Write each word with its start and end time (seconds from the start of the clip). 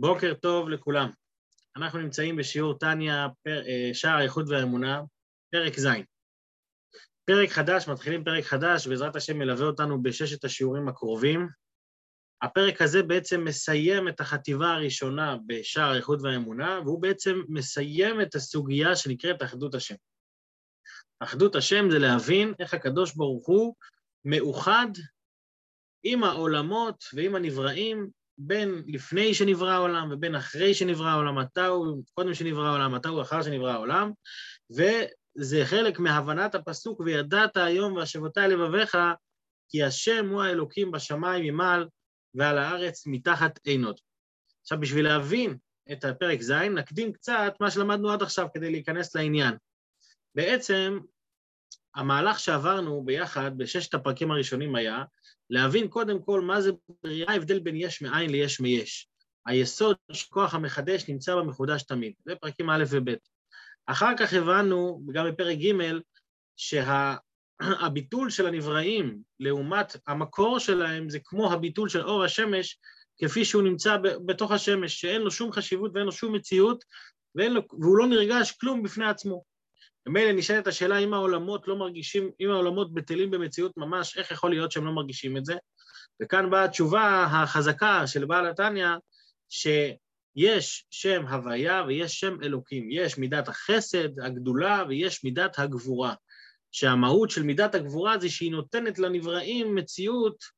בוקר 0.00 0.34
טוב 0.34 0.68
לכולם. 0.68 1.10
אנחנו 1.76 1.98
נמצאים 1.98 2.36
בשיעור 2.36 2.78
פר, 2.78 3.62
אה, 3.66 3.90
שער 3.94 4.16
האיכות 4.16 4.44
והאמונה, 4.48 5.02
פרק 5.52 5.78
ז'. 5.78 5.88
פרק 7.24 7.50
חדש, 7.50 7.88
מתחילים 7.88 8.24
פרק 8.24 8.44
חדש, 8.44 8.86
בעזרת 8.86 9.16
השם 9.16 9.38
מלווה 9.38 9.66
אותנו 9.66 10.02
בששת 10.02 10.44
השיעורים 10.44 10.88
הקרובים. 10.88 11.48
הפרק 12.42 12.82
הזה 12.82 13.02
בעצם 13.02 13.44
מסיים 13.44 14.08
את 14.08 14.20
החטיבה 14.20 14.72
הראשונה 14.72 15.36
בשער 15.46 15.90
האיכות 15.90 16.22
והאמונה, 16.22 16.80
והוא 16.84 17.02
בעצם 17.02 17.42
מסיים 17.48 18.20
את 18.20 18.34
הסוגיה 18.34 18.96
שנקראת 18.96 19.42
אחדות 19.42 19.74
השם. 19.74 19.94
אחדות 21.20 21.56
השם 21.56 21.90
זה 21.90 21.98
להבין 21.98 22.54
איך 22.58 22.74
הקדוש 22.74 23.14
ברוך 23.14 23.46
הוא 23.46 23.74
מאוחד 24.24 24.88
עם 26.02 26.24
העולמות 26.24 27.04
ועם 27.14 27.34
הנבראים 27.34 28.17
בין 28.38 28.82
לפני 28.86 29.34
שנברא 29.34 29.70
העולם 29.70 30.08
ובין 30.12 30.34
אחרי 30.34 30.74
שנברא 30.74 31.08
העולם, 31.08 31.38
מתי 31.38 31.60
הוא 31.60 32.04
קודם 32.14 32.34
שנברא 32.34 32.66
העולם, 32.66 32.94
מתי 32.94 33.08
הוא 33.08 33.22
אחר 33.22 33.42
שנברא 33.42 33.72
העולם, 33.72 34.10
וזה 34.70 35.62
חלק 35.64 35.98
מהבנת 35.98 36.54
הפסוק, 36.54 37.00
וידעת 37.00 37.56
היום 37.56 37.92
והשבותי 37.92 38.40
לבביך, 38.40 38.98
כי 39.68 39.82
השם 39.82 40.28
הוא 40.28 40.42
האלוקים 40.42 40.90
בשמיים 40.90 41.54
ממעל 41.54 41.88
ועל 42.34 42.58
הארץ 42.58 43.06
מתחת 43.06 43.58
עינות. 43.64 44.00
עכשיו, 44.62 44.80
בשביל 44.80 45.04
להבין 45.04 45.56
את 45.92 46.04
הפרק 46.04 46.42
ז', 46.42 46.52
נקדים 46.52 47.12
קצת 47.12 47.54
מה 47.60 47.70
שלמדנו 47.70 48.10
עד 48.10 48.22
עכשיו 48.22 48.46
כדי 48.54 48.70
להיכנס 48.70 49.16
לעניין. 49.16 49.54
בעצם, 50.34 50.98
המהלך 51.94 52.38
שעברנו 52.38 53.02
ביחד 53.04 53.50
בששת 53.56 53.94
הפרקים 53.94 54.30
הראשונים 54.30 54.74
היה 54.74 55.04
להבין 55.50 55.88
קודם 55.88 56.22
כל 56.22 56.40
מה 56.40 56.60
זה 56.60 56.70
בריאה, 57.02 57.32
ההבדל 57.32 57.58
בין 57.58 57.76
יש 57.76 58.02
מאין 58.02 58.30
ליש 58.30 58.60
מיש. 58.60 59.08
היסוד 59.46 59.96
של 60.12 60.26
כוח 60.28 60.54
המחדש 60.54 61.08
נמצא 61.08 61.36
במחודש 61.36 61.82
תמיד. 61.82 62.12
זה 62.24 62.34
פרקים 62.34 62.70
א' 62.70 62.84
וב'. 62.90 63.14
אחר 63.86 64.16
כך 64.18 64.32
הבנו, 64.32 65.02
גם 65.12 65.26
בפרק 65.26 65.58
ג', 65.58 65.72
שהביטול 66.56 68.30
של 68.30 68.46
הנבראים 68.46 69.18
לעומת 69.40 69.96
המקור 70.06 70.58
שלהם 70.58 71.10
זה 71.10 71.18
כמו 71.24 71.52
הביטול 71.52 71.88
של 71.88 72.02
אור 72.02 72.24
השמש, 72.24 72.78
כפי 73.18 73.44
שהוא 73.44 73.62
נמצא 73.62 73.96
בתוך 74.26 74.52
השמש, 74.52 75.00
שאין 75.00 75.22
לו 75.22 75.30
שום 75.30 75.52
חשיבות 75.52 75.90
ואין 75.94 76.06
לו 76.06 76.12
שום 76.12 76.34
מציאות, 76.34 76.84
לו, 77.34 77.60
והוא 77.80 77.98
לא 77.98 78.06
נרגש 78.06 78.52
כלום 78.52 78.82
בפני 78.82 79.08
עצמו. 79.08 79.42
ממילא 80.06 80.32
נשאלת 80.32 80.66
השאלה 80.66 80.98
אם 80.98 81.14
העולמות 81.14 81.68
לא 81.68 81.76
מרגישים, 81.76 82.30
אם 82.40 82.50
העולמות 82.50 82.94
בטלים 82.94 83.30
במציאות 83.30 83.76
ממש, 83.76 84.18
איך 84.18 84.30
יכול 84.30 84.50
להיות 84.50 84.72
שהם 84.72 84.86
לא 84.86 84.92
מרגישים 84.92 85.36
את 85.36 85.44
זה? 85.44 85.54
וכאן 86.22 86.50
באה 86.50 86.64
התשובה 86.64 87.24
החזקה 87.30 88.06
של 88.06 88.24
בעל 88.24 88.46
התניא, 88.46 88.88
שיש 89.48 90.86
שם 90.90 91.26
הוויה 91.26 91.84
ויש 91.86 92.20
שם 92.20 92.36
אלוקים. 92.42 92.88
יש 92.90 93.18
מידת 93.18 93.48
החסד, 93.48 94.20
הגדולה, 94.20 94.84
ויש 94.88 95.24
מידת 95.24 95.58
הגבורה. 95.58 96.14
שהמהות 96.72 97.30
של 97.30 97.42
מידת 97.42 97.74
הגבורה 97.74 98.18
זה 98.18 98.28
שהיא 98.28 98.52
נותנת 98.52 98.98
לנבראים 98.98 99.74
מציאות 99.74 100.57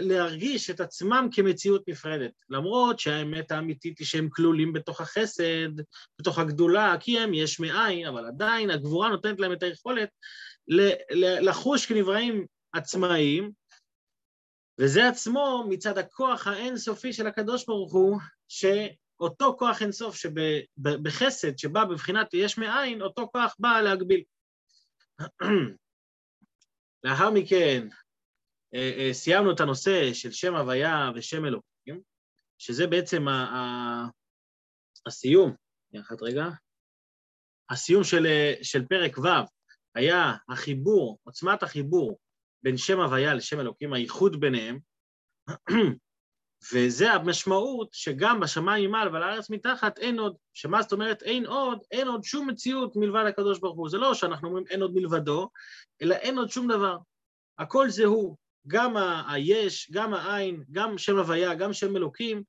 להרגיש 0.00 0.70
את 0.70 0.80
עצמם 0.80 1.28
כמציאות 1.32 1.88
נפרדת, 1.88 2.32
למרות 2.48 2.98
שהאמת 2.98 3.50
האמיתית 3.50 3.98
היא 3.98 4.06
שהם 4.06 4.28
כלולים 4.28 4.72
בתוך 4.72 5.00
החסד, 5.00 5.68
בתוך 6.20 6.38
הגדולה, 6.38 6.96
כי 7.00 7.18
הם 7.18 7.34
יש 7.34 7.60
מאין, 7.60 8.06
אבל 8.06 8.26
עדיין 8.26 8.70
הגבורה 8.70 9.08
נותנת 9.08 9.40
להם 9.40 9.52
את 9.52 9.62
היכולת 9.62 10.08
לחוש 11.40 11.86
כנבראים 11.86 12.46
עצמאיים, 12.72 13.52
וזה 14.80 15.08
עצמו 15.08 15.66
מצד 15.68 15.98
הכוח 15.98 16.46
האינסופי 16.46 17.12
של 17.12 17.26
הקדוש 17.26 17.66
ברוך 17.66 17.92
הוא, 17.92 18.18
שאותו 18.48 19.56
כוח 19.58 19.82
אינסוף 19.82 20.16
שבחסד, 20.16 21.58
שבא 21.58 21.84
בבחינת 21.84 22.34
יש 22.34 22.58
מאין, 22.58 23.02
אותו 23.02 23.28
כוח 23.32 23.54
בא 23.58 23.80
להגביל. 23.80 24.22
לאחר 27.04 27.30
מכן, 27.30 27.88
אה, 27.90 27.94
אה, 27.94 28.07
סיימנו 29.12 29.52
את 29.52 29.60
הנושא 29.60 30.14
של 30.14 30.32
שם 30.32 30.56
הוויה 30.56 31.10
ושם 31.14 31.44
אלוקים, 31.44 32.00
שזה 32.58 32.86
בעצם 32.86 33.26
הסיום, 35.06 35.54
יחד 35.92 36.16
רגע, 36.22 36.48
הסיום 37.70 38.04
של, 38.04 38.26
אה, 38.26 38.54
של 38.62 38.86
פרק 38.86 39.18
ו' 39.18 39.28
היה 39.94 40.34
החיבור, 40.48 41.18
עוצמת 41.24 41.62
החיבור 41.62 42.18
בין 42.62 42.76
שם 42.76 43.00
הוויה 43.00 43.34
לשם 43.34 43.60
אלוקים, 43.60 43.92
הייחוד 43.92 44.40
ביניהם, 44.40 44.78
וזה 46.72 47.12
המשמעות 47.12 47.88
שגם 47.92 48.40
בשמיים 48.40 48.90
ממעל 48.90 49.08
ועל 49.12 49.22
הארץ 49.22 49.50
מתחת 49.50 49.98
אין 49.98 50.18
עוד, 50.18 50.36
שמה 50.52 50.82
זאת 50.82 50.92
אומרת 50.92 51.22
אין 51.22 51.46
עוד, 51.46 51.78
אין 51.90 52.08
עוד 52.08 52.24
שום 52.24 52.50
מציאות 52.50 52.96
מלבד 52.96 53.24
הקדוש 53.28 53.58
ברוך 53.58 53.76
הוא. 53.76 53.88
זה 53.88 53.98
לא 53.98 54.14
שאנחנו 54.14 54.48
אומרים 54.48 54.64
אין 54.70 54.82
עוד 54.82 54.94
מלבדו, 54.94 55.50
אלא 56.02 56.14
אין 56.14 56.38
עוד 56.38 56.50
שום 56.50 56.68
דבר. 56.68 56.98
הכל 57.58 57.90
זה 57.90 58.04
הוא. 58.04 58.36
גם 58.68 58.96
היש, 59.28 59.90
גם 59.92 60.14
העין, 60.14 60.64
גם 60.72 60.98
שם 60.98 61.18
הוויה, 61.18 61.54
גם 61.54 61.72
שם 61.72 61.96
אלוקים, 61.96 62.42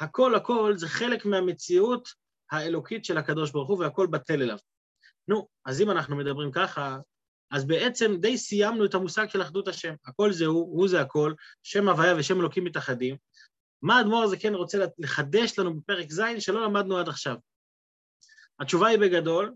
הכל 0.00 0.34
הכל 0.34 0.72
זה 0.76 0.88
חלק 0.88 1.24
מהמציאות 1.24 2.08
האלוקית 2.50 3.04
של 3.04 3.18
הקדוש 3.18 3.50
ברוך 3.50 3.68
הוא 3.68 3.78
והכל 3.78 4.06
בטל 4.06 4.42
אליו. 4.42 4.58
נו, 5.28 5.48
אז 5.64 5.80
אם 5.80 5.90
אנחנו 5.90 6.16
מדברים 6.16 6.52
ככה, 6.52 6.98
אז 7.50 7.66
בעצם 7.66 8.16
די 8.20 8.38
סיימנו 8.38 8.84
את 8.84 8.94
המושג 8.94 9.28
של 9.28 9.42
אחדות 9.42 9.68
השם. 9.68 9.94
הכל 10.06 10.32
זה 10.32 10.46
הוא, 10.46 10.78
הוא 10.78 10.88
זה 10.88 11.00
הכל, 11.00 11.34
שם 11.62 11.88
הוויה 11.88 12.14
ושם 12.18 12.40
אלוקים 12.40 12.64
מתאחדים. 12.64 13.16
מה 13.82 13.98
האדמו"ר 13.98 14.22
הזה 14.22 14.36
כן 14.36 14.54
רוצה 14.54 14.78
לחדש 14.98 15.58
לנו 15.58 15.80
בפרק 15.80 16.10
ז' 16.10 16.22
שלא 16.38 16.64
למדנו 16.64 16.98
עד 16.98 17.08
עכשיו? 17.08 17.36
התשובה 18.60 18.86
היא 18.86 18.98
בגדול, 18.98 19.54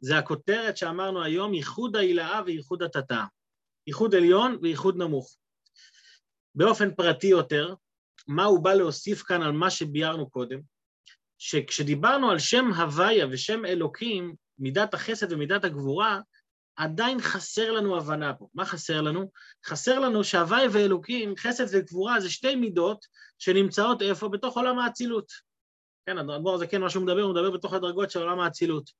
זה 0.00 0.18
הכותרת 0.18 0.76
שאמרנו 0.76 1.22
היום, 1.22 1.54
ייחוד 1.54 1.96
העילאה 1.96 2.40
וייחוד 2.46 2.82
התתאה. 2.82 3.24
ייחוד 3.86 4.14
עליון 4.14 4.58
וייחוד 4.62 4.96
נמוך. 4.96 5.36
באופן 6.54 6.94
פרטי 6.94 7.26
יותר, 7.26 7.74
מה 8.28 8.44
הוא 8.44 8.64
בא 8.64 8.74
להוסיף 8.74 9.22
כאן 9.22 9.42
על 9.42 9.52
מה 9.52 9.70
שביארנו 9.70 10.30
קודם? 10.30 10.60
שכשדיברנו 11.38 12.30
על 12.30 12.38
שם 12.38 12.72
הוויה 12.72 13.26
ושם 13.30 13.64
אלוקים, 13.64 14.34
מידת 14.58 14.94
החסד 14.94 15.32
ומידת 15.32 15.64
הגבורה, 15.64 16.20
עדיין 16.76 17.20
חסר 17.20 17.72
לנו 17.72 17.96
הבנה 17.96 18.34
פה. 18.34 18.48
מה 18.54 18.64
חסר 18.64 19.00
לנו? 19.00 19.30
חסר 19.66 19.98
לנו 19.98 20.24
שהוויה 20.24 20.68
ואלוקים, 20.72 21.36
חסד 21.36 21.64
וגבורה, 21.72 22.20
זה 22.20 22.30
שתי 22.30 22.56
מידות 22.56 23.06
שנמצאות 23.38 24.02
איפה? 24.02 24.28
בתוך 24.28 24.56
עולם 24.56 24.78
האצילות. 24.78 25.32
כן, 26.06 26.18
הדבר 26.18 26.54
הזה 26.54 26.66
כן, 26.66 26.80
מה 26.80 26.90
שהוא 26.90 27.02
מדבר, 27.04 27.22
הוא 27.22 27.32
מדבר 27.32 27.50
בתוך 27.50 27.72
הדרגות 27.72 28.10
של 28.10 28.20
עולם 28.20 28.40
האצילות. 28.40 28.90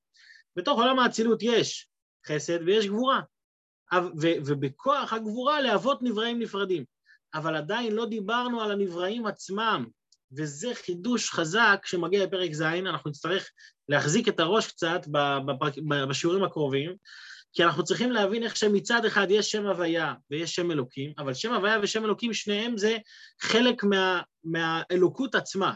בתוך 0.56 0.78
עולם 0.78 0.98
האצילות 0.98 1.42
יש 1.42 1.88
חסד 2.26 2.58
ויש 2.66 2.86
גבורה. 2.86 3.20
ובכוח 4.21 5.12
הגבורה 5.12 5.61
להוות 5.61 6.03
נבראים 6.03 6.39
נפרדים. 6.39 6.84
אבל 7.34 7.56
עדיין 7.56 7.93
לא 7.93 8.06
דיברנו 8.06 8.61
על 8.61 8.71
הנבראים 8.71 9.27
עצמם, 9.27 9.87
וזה 10.33 10.75
חידוש 10.75 11.31
חזק 11.31 11.83
שמגיע 11.84 12.25
לפרק 12.25 12.53
ז', 12.53 12.62
אנחנו 12.62 13.11
נצטרך 13.11 13.51
להחזיק 13.89 14.28
את 14.28 14.41
הראש 14.41 14.67
קצת 14.69 15.01
בשיעורים 16.09 16.45
הקרובים, 16.45 16.95
כי 17.53 17.65
אנחנו 17.65 17.84
צריכים 17.84 18.12
להבין 18.12 18.43
איך 18.43 18.56
שמצד 18.56 19.05
אחד 19.05 19.27
יש 19.31 19.51
שם 19.51 19.67
הוויה 19.67 20.15
ויש 20.31 20.55
שם 20.55 20.71
אלוקים, 20.71 21.12
אבל 21.19 21.34
שם 21.34 21.53
הוויה 21.53 21.78
ושם 21.83 22.05
אלוקים, 22.05 22.34
שניהם 22.34 22.78
זה 22.78 22.97
חלק 23.41 23.84
מה, 23.84 24.22
מהאלוקות 24.45 25.34
עצמה. 25.34 25.75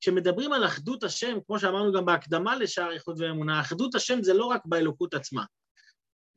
כשמדברים 0.00 0.52
על 0.52 0.64
אחדות 0.64 1.04
השם, 1.04 1.38
כמו 1.46 1.58
שאמרנו 1.58 1.92
גם 1.92 2.04
בהקדמה 2.04 2.56
לשער 2.56 2.92
איכות 2.92 3.16
ואמונה, 3.18 3.60
אחדות 3.60 3.94
השם 3.94 4.22
זה 4.22 4.34
לא 4.34 4.44
רק 4.44 4.60
באלוקות 4.64 5.14
עצמה. 5.14 5.44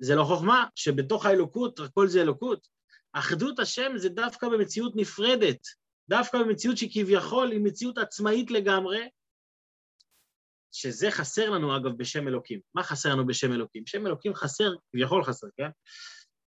זה 0.01 0.16
לא 0.16 0.23
חוכמה 0.23 0.66
שבתוך 0.75 1.25
האלוקות 1.25 1.79
הכל 1.79 2.07
זה 2.07 2.22
אלוקות. 2.22 2.67
אחדות 3.13 3.59
השם 3.59 3.91
זה 3.95 4.09
דווקא 4.09 4.50
במציאות 4.50 4.95
נפרדת, 4.95 5.67
דווקא 6.09 6.38
במציאות 6.38 6.78
שכביכול 6.78 7.52
היא 7.52 7.59
מציאות 7.59 7.97
עצמאית 7.97 8.52
לגמרי, 8.52 9.09
שזה 10.72 11.11
חסר 11.11 11.49
לנו 11.49 11.78
אגב 11.78 11.91
בשם 11.97 12.28
אלוקים. 12.28 12.59
מה 12.76 12.84
חסר 12.84 13.09
לנו 13.09 13.28
בשם 13.28 13.53
אלוקים? 13.53 13.85
שם 13.85 14.08
אלוקים 14.08 14.34
חסר, 14.34 14.72
כביכול 14.91 15.23
חסר, 15.23 15.47
כן? 15.58 15.70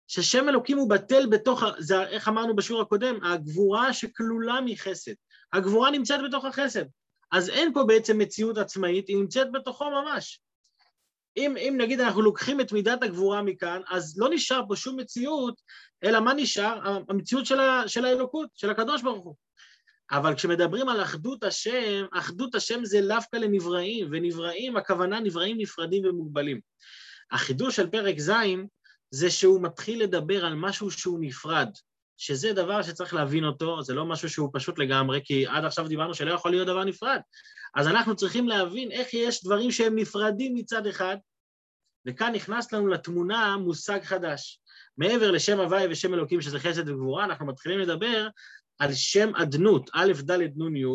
ששם 0.07 0.50
אלוקים 0.50 0.77
הוא 0.77 0.89
בטל 0.89 1.25
בתוך, 1.31 1.63
זה 1.80 2.04
איך 2.04 2.27
אמרנו 2.27 2.56
בשיעור 2.56 2.81
הקודם, 2.81 3.24
הגבורה 3.24 3.94
שכלולה 3.94 4.60
מחסד. 4.66 5.13
הגבורה 5.54 5.92
נמצאת 5.92 6.19
בתוך 6.27 6.45
החסד. 6.45 6.86
אז 7.31 7.50
אין 7.50 7.74
פה 7.74 7.83
בעצם 7.88 8.18
מציאות 8.18 8.57
עצמאית, 8.57 9.07
היא 9.07 9.18
נמצאת 9.18 9.51
בתוכו 9.51 9.89
ממש. 9.89 10.39
אם, 11.38 11.57
אם 11.57 11.75
נגיד 11.78 12.00
אנחנו 12.00 12.22
לוקחים 12.22 12.62
את 12.62 12.72
מידת 12.72 13.04
הגבורה 13.04 13.42
מכאן, 13.42 13.81
אז 13.89 14.16
לא 14.18 14.30
נשאר 14.30 14.62
פה 14.68 14.75
שום 14.75 15.00
מציאות, 15.00 15.62
אלא 16.04 16.19
מה 16.19 16.33
נשאר? 16.33 16.80
המציאות 17.10 17.45
של, 17.45 17.60
ה, 17.60 17.83
של 17.88 18.06
האלוקות, 18.06 18.50
של 18.56 18.69
הקדוש 18.69 19.01
ברוך 19.01 19.25
הוא. 19.25 19.36
אבל 20.12 20.36
כשמדברים 20.36 20.89
על 20.89 21.01
אחדות 21.01 21.44
השם, 21.44 22.06
אחדות 22.13 22.56
השם 22.56 22.86
זה 22.86 23.01
דווקא 23.07 23.38
לנבראים, 23.38 24.07
ונבראים, 24.12 24.78
הכוונה 24.78 25.19
נבראים 25.19 25.57
נפרדים 25.57 26.06
ומוגבלים. 26.06 26.60
החידוש 27.31 27.75
של 27.75 27.89
פרק 27.89 28.19
ז' 28.19 28.31
זה 29.12 29.30
שהוא 29.30 29.62
מתחיל 29.62 30.04
לדבר 30.04 30.45
על 30.45 30.56
משהו 30.56 30.92
שהוא 30.92 31.19
נפרד, 31.22 31.69
שזה 32.21 32.53
דבר 32.53 32.81
שצריך 32.81 33.13
להבין 33.13 33.45
אותו, 33.45 33.81
זה 33.83 33.94
לא 33.94 34.06
משהו 34.06 34.29
שהוא 34.29 34.50
פשוט 34.53 34.79
לגמרי, 34.79 35.21
כי 35.23 35.47
עד 35.47 35.65
עכשיו 35.65 35.88
דיברנו 35.88 36.13
שלא 36.13 36.33
יכול 36.33 36.51
להיות 36.51 36.68
דבר 36.68 36.83
נפרד. 36.83 37.19
אז 37.75 37.88
אנחנו 37.88 38.15
צריכים 38.15 38.47
להבין 38.47 38.91
איך 38.91 39.13
יש 39.13 39.44
דברים 39.44 39.71
שהם 39.71 39.95
נפרדים 39.95 40.56
מצד 40.56 40.88
אחד, 40.88 41.18
וכאן 42.07 42.31
נכנס 42.35 42.73
לנו 42.73 42.88
לתמונה 42.88 43.57
מושג 43.57 44.03
חדש. 44.03 44.59
מעבר 44.97 45.31
לשם 45.31 45.59
הוואי 45.59 45.88
ושם 45.91 46.13
אלוקים, 46.13 46.41
שזה 46.41 46.59
חסד 46.59 46.89
וגבורה, 46.89 47.23
אנחנו 47.25 47.45
מתחילים 47.45 47.79
לדבר 47.79 48.27
על 48.79 48.94
שם 48.94 49.35
אדנות, 49.35 49.89
א', 49.94 50.12
ד', 50.21 50.57
נ', 50.57 50.75
י', 50.75 50.85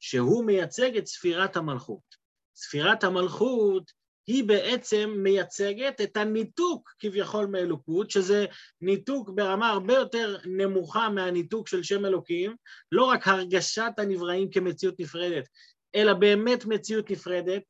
שהוא 0.00 0.44
מייצג 0.44 0.96
את 0.96 1.06
ספירת 1.06 1.56
המלכות. 1.56 2.16
ספירת 2.56 3.04
המלכות 3.04 3.92
היא 4.28 4.44
בעצם 4.44 5.14
מייצגת 5.16 6.00
את 6.00 6.16
הניתוק 6.16 6.94
כביכול 6.98 7.46
מאלוקות, 7.46 8.10
שזה 8.10 8.46
ניתוק 8.80 9.30
ברמה 9.30 9.68
הרבה 9.68 9.94
יותר 9.94 10.36
נמוכה 10.44 11.08
מהניתוק 11.08 11.68
של 11.68 11.82
שם 11.82 12.04
אלוקים, 12.06 12.56
לא 12.92 13.04
רק 13.04 13.28
הרגשת 13.28 13.92
הנבראים 13.98 14.50
כמציאות 14.50 15.00
נפרדת, 15.00 15.48
אלא 15.94 16.14
באמת 16.14 16.64
מציאות 16.64 17.10
נפרדת. 17.10 17.62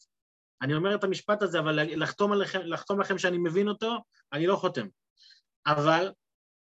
אני 0.62 0.75
אומר 0.75 0.94
את 0.94 1.05
המשפט 1.05 1.43
הזה, 1.43 1.58
אבל 1.58 2.00
לחתום, 2.02 2.32
עליכם, 2.32 2.60
לחתום 2.64 3.00
לכם 3.00 3.19
שאני 3.19 3.38
מבין 3.38 3.69
אותו, 3.69 3.96
אני 4.32 4.46
לא 4.46 4.56
חותם. 4.56 4.87
אבל 5.66 6.12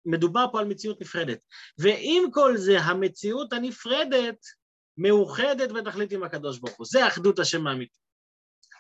מדובר 0.06 0.46
פה 0.52 0.60
על 0.60 0.66
מציאות 0.66 1.02
נפרדת. 1.02 1.40
ועם 1.78 2.32
כל 2.32 2.58
זה, 2.58 2.80
המציאות 2.80 3.54
הנפרדת 3.54 4.38
מאוחדת 4.98 5.72
בתכלית 5.72 6.12
עם 6.12 6.24
הקדוש 6.24 6.60
ברוך 6.60 6.78
הוא. 6.78 6.86
זה 6.86 7.08
אחדות 7.08 7.40
השם 7.40 7.68
האמיתי. 7.68 8.07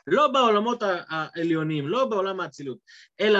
לא 0.07 0.27
בעולמות 0.27 0.83
העליונים, 1.09 1.87
לא 1.87 2.05
בעולם 2.05 2.39
האצילות, 2.39 2.77
אלא 3.19 3.39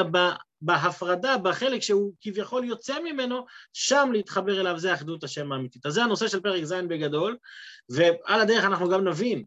בהפרדה, 0.62 1.38
בחלק 1.38 1.82
שהוא 1.82 2.14
כביכול 2.22 2.66
יוצא 2.66 3.00
ממנו, 3.00 3.46
שם 3.74 4.10
להתחבר 4.14 4.62
אליו, 4.62 4.80
זה 4.80 4.94
אחדות 4.94 5.24
השם 5.24 5.52
האמיתית. 5.52 5.86
אז 5.86 5.94
זה 5.94 6.04
הנושא 6.04 6.28
של 6.28 6.40
פרק 6.40 6.64
ז' 6.64 6.74
בגדול, 6.74 7.38
ועל 7.90 8.42
הדרך 8.42 8.64
אנחנו 8.64 8.90
גם 8.90 9.08
נבין 9.08 9.44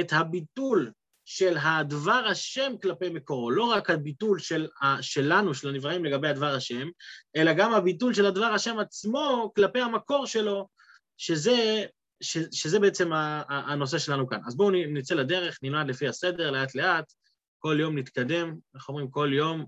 את 0.00 0.12
הביטול 0.12 0.90
של 1.24 1.56
הדבר 1.60 2.26
השם 2.30 2.72
כלפי 2.82 3.08
מקורו, 3.08 3.50
לא 3.50 3.64
רק 3.64 3.90
הביטול 3.90 4.38
של, 4.38 4.68
שלנו, 5.00 5.54
של 5.54 5.68
הנבראים 5.68 6.04
לגבי 6.04 6.28
הדבר 6.28 6.54
השם, 6.54 6.88
אלא 7.36 7.52
גם 7.52 7.74
הביטול 7.74 8.14
של 8.14 8.26
הדבר 8.26 8.46
השם 8.46 8.78
עצמו 8.78 9.52
כלפי 9.56 9.80
המקור 9.80 10.26
שלו, 10.26 10.68
שזה, 11.16 11.84
ש, 12.22 12.38
שזה 12.52 12.80
בעצם 12.80 13.10
הנושא 13.48 13.98
שלנו 13.98 14.28
כאן. 14.28 14.40
אז 14.46 14.56
בואו 14.56 14.70
נצא 14.70 15.14
לדרך, 15.14 15.58
נלמד 15.62 15.88
לפי 15.88 16.08
הסדר, 16.08 16.50
לאט 16.50 16.74
לאט, 16.74 17.12
כל 17.58 17.76
יום 17.80 17.98
נתקדם, 17.98 18.58
איך 18.74 18.88
אומרים, 18.88 19.10
כל 19.10 19.30
יום 19.32 19.66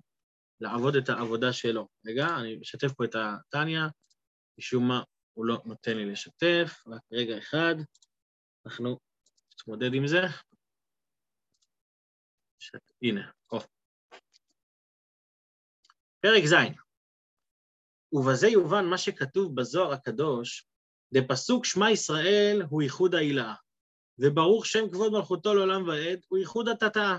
לעבוד 0.61 0.97
את 0.97 1.09
העבודה 1.09 1.53
שלו. 1.53 1.89
רגע, 2.07 2.27
אני 2.41 2.57
משתף 2.57 2.93
פה 2.93 3.05
את 3.05 3.15
הטניה, 3.15 3.89
משום 4.59 4.89
מה 4.89 5.03
הוא 5.33 5.47
לא 5.47 5.63
נותן 5.65 5.97
לי 5.97 6.13
לשתף, 6.13 6.83
רק 6.87 7.03
רגע 7.13 7.39
אחד, 7.39 7.75
אנחנו 8.67 8.99
נתמודד 9.55 9.95
עם 9.95 10.07
זה. 10.07 10.23
ש... 12.59 12.71
הנה, 13.03 13.31
או. 13.53 13.59
פרק 16.21 16.45
ז', 16.45 16.55
ובזה 18.13 18.49
יובן 18.49 18.85
מה 18.85 18.99
שכתוב 18.99 19.57
בזוהר 19.57 19.93
הקדוש, 19.93 20.67
דפסוק 21.15 21.65
שמע 21.65 21.91
ישראל 21.91 22.63
הוא 22.71 22.83
ייחוד 22.83 23.15
העילה, 23.15 23.55
וברוך 24.19 24.67
שם 24.67 24.91
כבוד 24.93 25.13
מלכותו 25.13 25.55
לעולם 25.55 25.89
ועד 25.89 26.21
הוא 26.29 26.39
ייחוד 26.39 26.69
התתאה. 26.69 27.19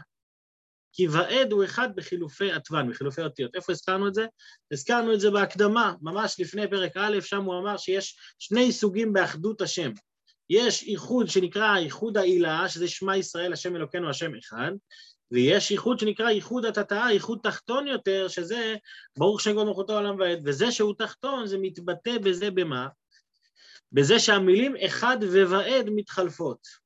כי 0.93 1.07
ועד 1.07 1.51
הוא 1.51 1.63
אחד 1.63 1.95
בחילופי 1.95 2.51
עטבן, 2.51 2.89
בחילופי 2.89 3.21
אותיות. 3.21 3.55
איפה 3.55 3.71
הזכרנו 3.71 4.07
את 4.07 4.13
זה? 4.13 4.25
הזכרנו 4.71 5.13
את 5.13 5.19
זה 5.19 5.31
בהקדמה, 5.31 5.93
ממש 6.01 6.35
לפני 6.39 6.69
פרק 6.69 6.97
א', 6.97 7.21
שם 7.21 7.43
הוא 7.43 7.59
אמר 7.59 7.77
שיש 7.77 8.17
שני 8.39 8.71
סוגים 8.71 9.13
באחדות 9.13 9.61
השם. 9.61 9.91
יש 10.49 10.83
איחוד 10.83 11.27
שנקרא 11.27 11.77
איחוד 11.77 12.17
העילה, 12.17 12.69
שזה 12.69 12.87
שמע 12.87 13.17
ישראל, 13.17 13.53
השם 13.53 13.75
אלוקינו, 13.75 14.09
השם 14.09 14.31
אחד, 14.35 14.71
ויש 15.31 15.71
איחוד 15.71 15.99
שנקרא 15.99 16.29
איחוד 16.29 16.65
התתאה, 16.65 17.09
איחוד 17.09 17.39
תחתון 17.43 17.87
יותר, 17.87 18.27
שזה 18.27 18.75
ברוך 19.17 19.41
שם 19.41 19.53
גוד 19.53 19.67
מלכותו 19.67 19.93
עולם 19.93 20.19
ועד, 20.19 20.39
וזה 20.45 20.71
שהוא 20.71 20.93
תחתון 20.97 21.47
זה 21.47 21.57
מתבטא 21.57 22.17
בזה 22.17 22.51
במה? 22.51 22.87
בזה 23.91 24.19
שהמילים 24.19 24.75
אחד 24.85 25.17
וועד 25.21 25.89
מתחלפות. 25.95 26.85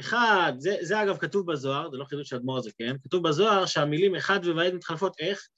אחד, 0.00 0.52
זה, 0.58 0.76
זה 0.80 1.02
אגב 1.02 1.16
כתוב 1.16 1.52
בזוהר, 1.52 1.90
זה 1.90 1.96
לא 1.96 2.04
חידוש 2.04 2.32
אדמו"ר 2.32 2.58
הזה, 2.58 2.70
כן? 2.78 2.96
כתוב 3.04 3.28
בזוהר 3.28 3.66
שהמילים 3.66 4.14
אחד 4.14 4.40
וועד 4.44 4.74
מתחלפות 4.74 5.16
איך? 5.20 5.48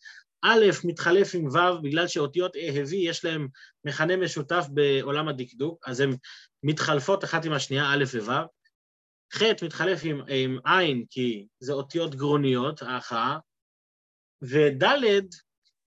א', 0.42 0.66
מתחלף 0.84 1.34
עם 1.34 1.46
ו', 1.46 1.82
בגלל 1.82 2.06
שאותיות 2.06 2.56
אהבי 2.56 2.96
יש 2.96 3.24
להם 3.24 3.48
מכנה 3.84 4.16
משותף 4.16 4.66
בעולם 4.74 5.28
הדקדוק, 5.28 5.88
אז 5.88 6.00
הן 6.00 6.16
מתחלפות 6.62 7.24
אחת 7.24 7.44
עם 7.44 7.52
השנייה, 7.52 7.84
א' 7.84 8.04
וו', 8.04 8.46
ח' 9.34 9.42
מתחלף 9.62 10.00
עם, 10.04 10.20
עם 10.28 10.58
עין 10.64 11.04
כי 11.10 11.46
זה 11.60 11.72
אותיות 11.72 12.14
גרוניות, 12.14 12.82
ההכרעה, 12.82 13.38
וד' 14.42 14.84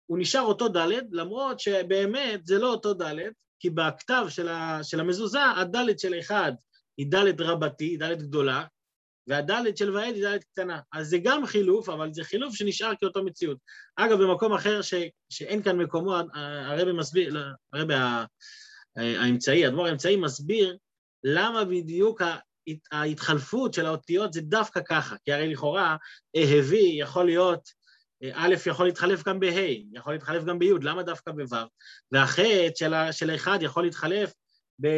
הוא 0.07 0.19
נשאר 0.19 0.41
אותו 0.41 0.69
ד', 0.69 1.03
למרות 1.11 1.61
שבאמת 1.61 2.47
זה 2.47 2.59
לא 2.59 2.71
אותו 2.71 2.95
ד', 2.95 3.15
כי 3.63 3.71
בכתב 3.71 4.25
של, 4.29 4.49
ה, 4.49 4.85
של 4.85 5.01
המזוזה, 5.01 5.45
הד' 5.45 5.99
של 5.99 6.19
אחד 6.21 6.53
היא 6.97 7.07
ד' 7.15 7.41
רבתי, 7.41 7.85
היא 7.85 7.99
ד' 7.99 8.23
גדולה, 8.23 8.65
והד' 9.27 9.77
של 9.77 9.97
ועד 9.97 10.15
היא 10.15 10.29
ד' 10.29 10.39
קטנה. 10.39 10.81
אז 10.93 11.09
זה 11.09 11.19
גם 11.23 11.47
חילוף, 11.47 11.89
אבל 11.89 12.13
זה 12.13 12.25
חילוף 12.25 12.55
שנשאר 12.55 12.93
כאותו 13.01 13.25
מציאות. 13.25 13.59
אגב, 13.97 14.23
במקום 14.23 14.53
אחר 14.53 14.83
ש, 14.83 14.95
שאין 15.29 15.63
כאן 15.63 15.77
מקומו, 15.77 16.17
הרבי 16.35 16.93
מסביר, 16.93 17.37
הרבי 17.73 17.95
האמצעי, 18.97 19.65
האדמו"ר 19.65 19.87
האמצעי 19.87 20.17
מסביר 20.17 20.77
למה 21.25 21.65
בדיוק 21.65 22.23
ההתחלפות 22.93 23.75
של 23.75 23.87
האותיות 23.87 24.33
זה 24.33 24.41
דווקא 24.41 24.81
ככה, 24.89 25.17
כי 25.25 25.33
הרי 25.33 25.53
לכאורה 25.53 25.97
אהבי 26.37 26.97
יכול 26.99 27.25
להיות, 27.25 27.82
א' 28.33 28.55
יכול 28.67 28.87
להתחלף 28.87 29.29
גם 29.29 29.41
בה', 29.41 29.75
יכול 29.93 30.13
להתחלף 30.13 30.45
גם 30.45 30.59
בי', 30.59 30.73
למה 30.83 31.03
דווקא 31.03 31.33
בו'? 31.33 31.57
והחטא 32.13 32.69
של, 32.77 32.95
של 33.11 33.31
האחד 33.31 33.59
יכול 33.63 33.85
להתחלף 33.85 34.33
ב, 34.83 34.89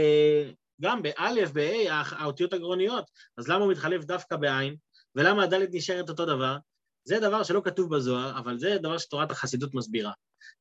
גם 0.83 1.03
באלף, 1.03 1.51
בה', 1.51 2.03
האותיות 2.11 2.53
הגרוניות, 2.53 3.11
אז 3.39 3.49
למה 3.49 3.65
הוא 3.65 3.73
מתחלף 3.73 4.05
דווקא 4.05 4.37
בעין? 4.37 4.77
ולמה 5.15 5.43
הדלת 5.43 5.69
נשארת 5.73 6.09
אותו 6.09 6.27
דבר? 6.27 6.57
זה 7.05 7.21
דבר 7.21 7.43
שלא 7.43 7.63
כתוב 7.65 7.97
בזוהר, 7.97 8.39
אבל 8.39 8.59
זה 8.59 8.77
דבר 8.83 8.99
שתורת 8.99 9.31
החסידות 9.31 9.75
מסבירה. 9.75 10.13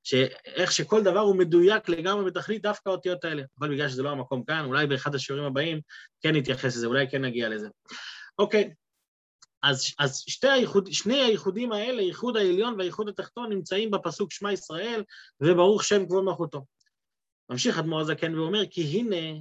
שאיך 0.03 0.71
שכל 0.71 1.03
דבר 1.03 1.19
הוא 1.19 1.35
מדויק 1.35 1.89
לגמרי 1.89 2.25
בתכלית 2.25 2.61
דווקא 2.61 2.89
האותיות 2.89 3.25
האלה. 3.25 3.43
אבל 3.59 3.69
בגלל 3.69 3.89
שזה 3.89 4.03
לא 4.03 4.09
המקום 4.09 4.43
כאן, 4.43 4.65
אולי 4.65 4.87
באחד 4.87 5.15
השיעורים 5.15 5.45
הבאים 5.47 5.81
כן 6.21 6.35
נתייחס 6.35 6.75
לזה, 6.75 6.87
אולי 6.87 7.09
כן 7.09 7.25
נגיע 7.25 7.49
לזה. 7.49 7.67
אוקיי, 8.39 8.73
אז, 9.63 9.93
אז 9.99 10.23
שתי 10.27 10.49
הייחוד, 10.49 10.91
שני 10.91 11.21
הייחודים 11.21 11.71
האלה, 11.71 12.01
ייחוד 12.01 12.37
העליון 12.37 12.75
והייחוד 12.77 13.09
התחתון, 13.09 13.49
נמצאים 13.49 13.91
בפסוק 13.91 14.31
שמע 14.31 14.53
ישראל, 14.53 15.03
וברוך 15.41 15.83
שם 15.83 16.05
כבוד 16.05 16.23
מלכותו. 16.23 16.65
ממשיך 17.49 17.77
אדמו"ר 17.77 18.01
הזקן 18.01 18.39
ואומר, 18.39 18.65
כי 18.69 18.81
הנה 18.81 19.39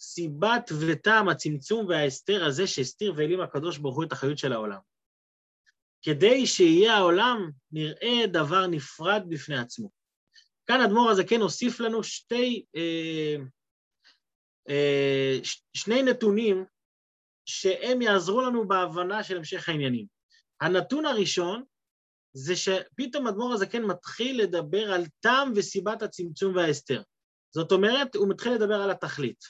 סיבת 0.00 0.70
וטעם 0.80 1.28
הצמצום 1.28 1.86
וההסתר 1.86 2.44
הזה 2.44 2.66
שהסתיר 2.66 3.12
והעלים 3.16 3.40
הקדוש 3.40 3.78
ברוך 3.78 3.96
הוא 3.96 4.04
את 4.04 4.12
החיות 4.12 4.38
של 4.38 4.52
העולם. 4.52 4.78
כדי 6.02 6.46
שיהיה 6.46 6.96
העולם 6.96 7.50
נראה 7.72 8.26
דבר 8.26 8.66
נפרד 8.66 9.22
בפני 9.28 9.58
עצמו. 9.58 9.90
כאן 10.66 10.80
אדמו"ר 10.80 11.10
הזה 11.10 11.24
כן 11.24 11.40
הוסיף 11.40 11.80
לנו 11.80 12.04
שתי, 12.04 12.64
אה, 12.76 13.36
אה, 14.68 15.38
שני 15.74 16.02
נתונים 16.02 16.64
שהם 17.50 18.02
יעזרו 18.02 18.40
לנו 18.40 18.68
בהבנה 18.68 19.24
של 19.24 19.36
המשך 19.36 19.68
העניינים. 19.68 20.06
הנתון 20.60 21.06
הראשון 21.06 21.62
זה 22.32 22.56
שפתאום 22.56 23.26
אדמו"ר 23.26 23.52
הזה 23.52 23.66
כן 23.66 23.82
מתחיל 23.82 24.42
לדבר 24.42 24.92
על 24.92 25.04
טעם 25.20 25.52
וסיבת 25.56 26.02
הצמצום 26.02 26.56
וההסתר. 26.56 27.02
זאת 27.54 27.72
אומרת, 27.72 28.14
הוא 28.16 28.28
מתחיל 28.28 28.52
לדבר 28.52 28.82
על 28.82 28.90
התכלית. 28.90 29.44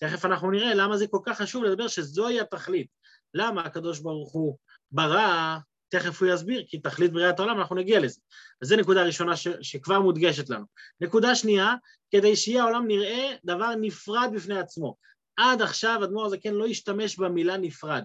תכף 0.00 0.24
אנחנו 0.24 0.50
נראה 0.50 0.74
למה 0.74 0.96
זה 0.96 1.06
כל 1.06 1.20
כך 1.24 1.38
חשוב 1.38 1.64
לדבר 1.64 1.88
שזוהי 1.88 2.40
התכלית. 2.40 2.88
למה 3.34 3.64
הקדוש 3.64 4.00
ברוך 4.00 4.32
הוא 4.32 4.56
ברא, 4.90 5.58
תכף 5.88 6.22
הוא 6.22 6.32
יסביר, 6.32 6.64
כי 6.68 6.78
תכלית 6.78 7.12
בריאת 7.12 7.38
העולם, 7.38 7.58
אנחנו 7.58 7.76
נגיע 7.76 8.00
לזה. 8.00 8.20
אז 8.62 8.68
זו 8.68 8.76
נקודה 8.76 9.02
ראשונה 9.02 9.36
ש, 9.36 9.48
שכבר 9.62 10.00
מודגשת 10.00 10.50
לנו. 10.50 10.64
נקודה 11.00 11.34
שנייה, 11.34 11.74
כדי 12.10 12.36
שיהיה 12.36 12.62
העולם 12.62 12.86
נראה 12.86 13.34
דבר 13.44 13.74
נפרד 13.80 14.30
בפני 14.34 14.58
עצמו. 14.58 14.96
עד 15.38 15.62
עכשיו 15.62 16.00
אדמו"ר 16.04 16.26
הזקן 16.26 16.54
לא 16.54 16.66
השתמש 16.66 17.18
במילה 17.18 17.56
נפרד, 17.56 18.04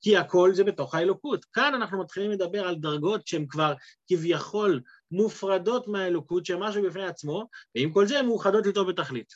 כי 0.00 0.16
הכל 0.16 0.54
זה 0.54 0.64
בתוך 0.64 0.94
האלוקות. 0.94 1.44
כאן 1.44 1.74
אנחנו 1.74 2.00
מתחילים 2.00 2.30
לדבר 2.30 2.68
על 2.68 2.74
דרגות 2.74 3.26
שהן 3.26 3.46
כבר 3.46 3.74
כביכול 4.06 4.80
מופרדות 5.10 5.88
מהאלוקות, 5.88 6.46
שהן 6.46 6.58
משהו 6.58 6.82
בפני 6.82 7.06
עצמו, 7.06 7.48
ועם 7.74 7.92
כל 7.92 8.06
זה 8.06 8.18
הן 8.18 8.26
מאוחדות 8.26 8.66
איתו 8.66 8.84
בתכלית. 8.84 9.32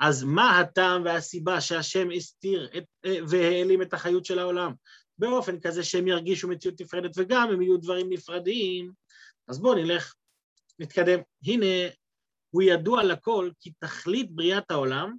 אז 0.00 0.24
מה 0.24 0.60
הטעם 0.60 1.04
והסיבה 1.04 1.60
שהשם 1.60 2.08
הסתיר 2.16 2.68
את, 2.76 2.84
אה, 3.04 3.16
והעלים 3.28 3.82
את 3.82 3.94
החיות 3.94 4.24
של 4.24 4.38
העולם? 4.38 4.72
באופן 5.18 5.60
כזה 5.60 5.84
שהם 5.84 6.08
ירגישו 6.08 6.48
מציאות 6.48 6.80
נפרדת 6.80 7.10
וגם 7.16 7.48
הם 7.52 7.62
יהיו 7.62 7.76
דברים 7.76 8.12
נפרדים. 8.12 8.92
אז 9.48 9.58
בואו 9.58 9.74
נלך, 9.74 10.14
נתקדם. 10.78 11.18
הנה, 11.46 11.90
הוא 12.50 12.62
ידוע 12.62 13.04
לכל 13.04 13.50
כי 13.60 13.72
תכלית 13.78 14.30
בריאת 14.30 14.70
העולם 14.70 15.16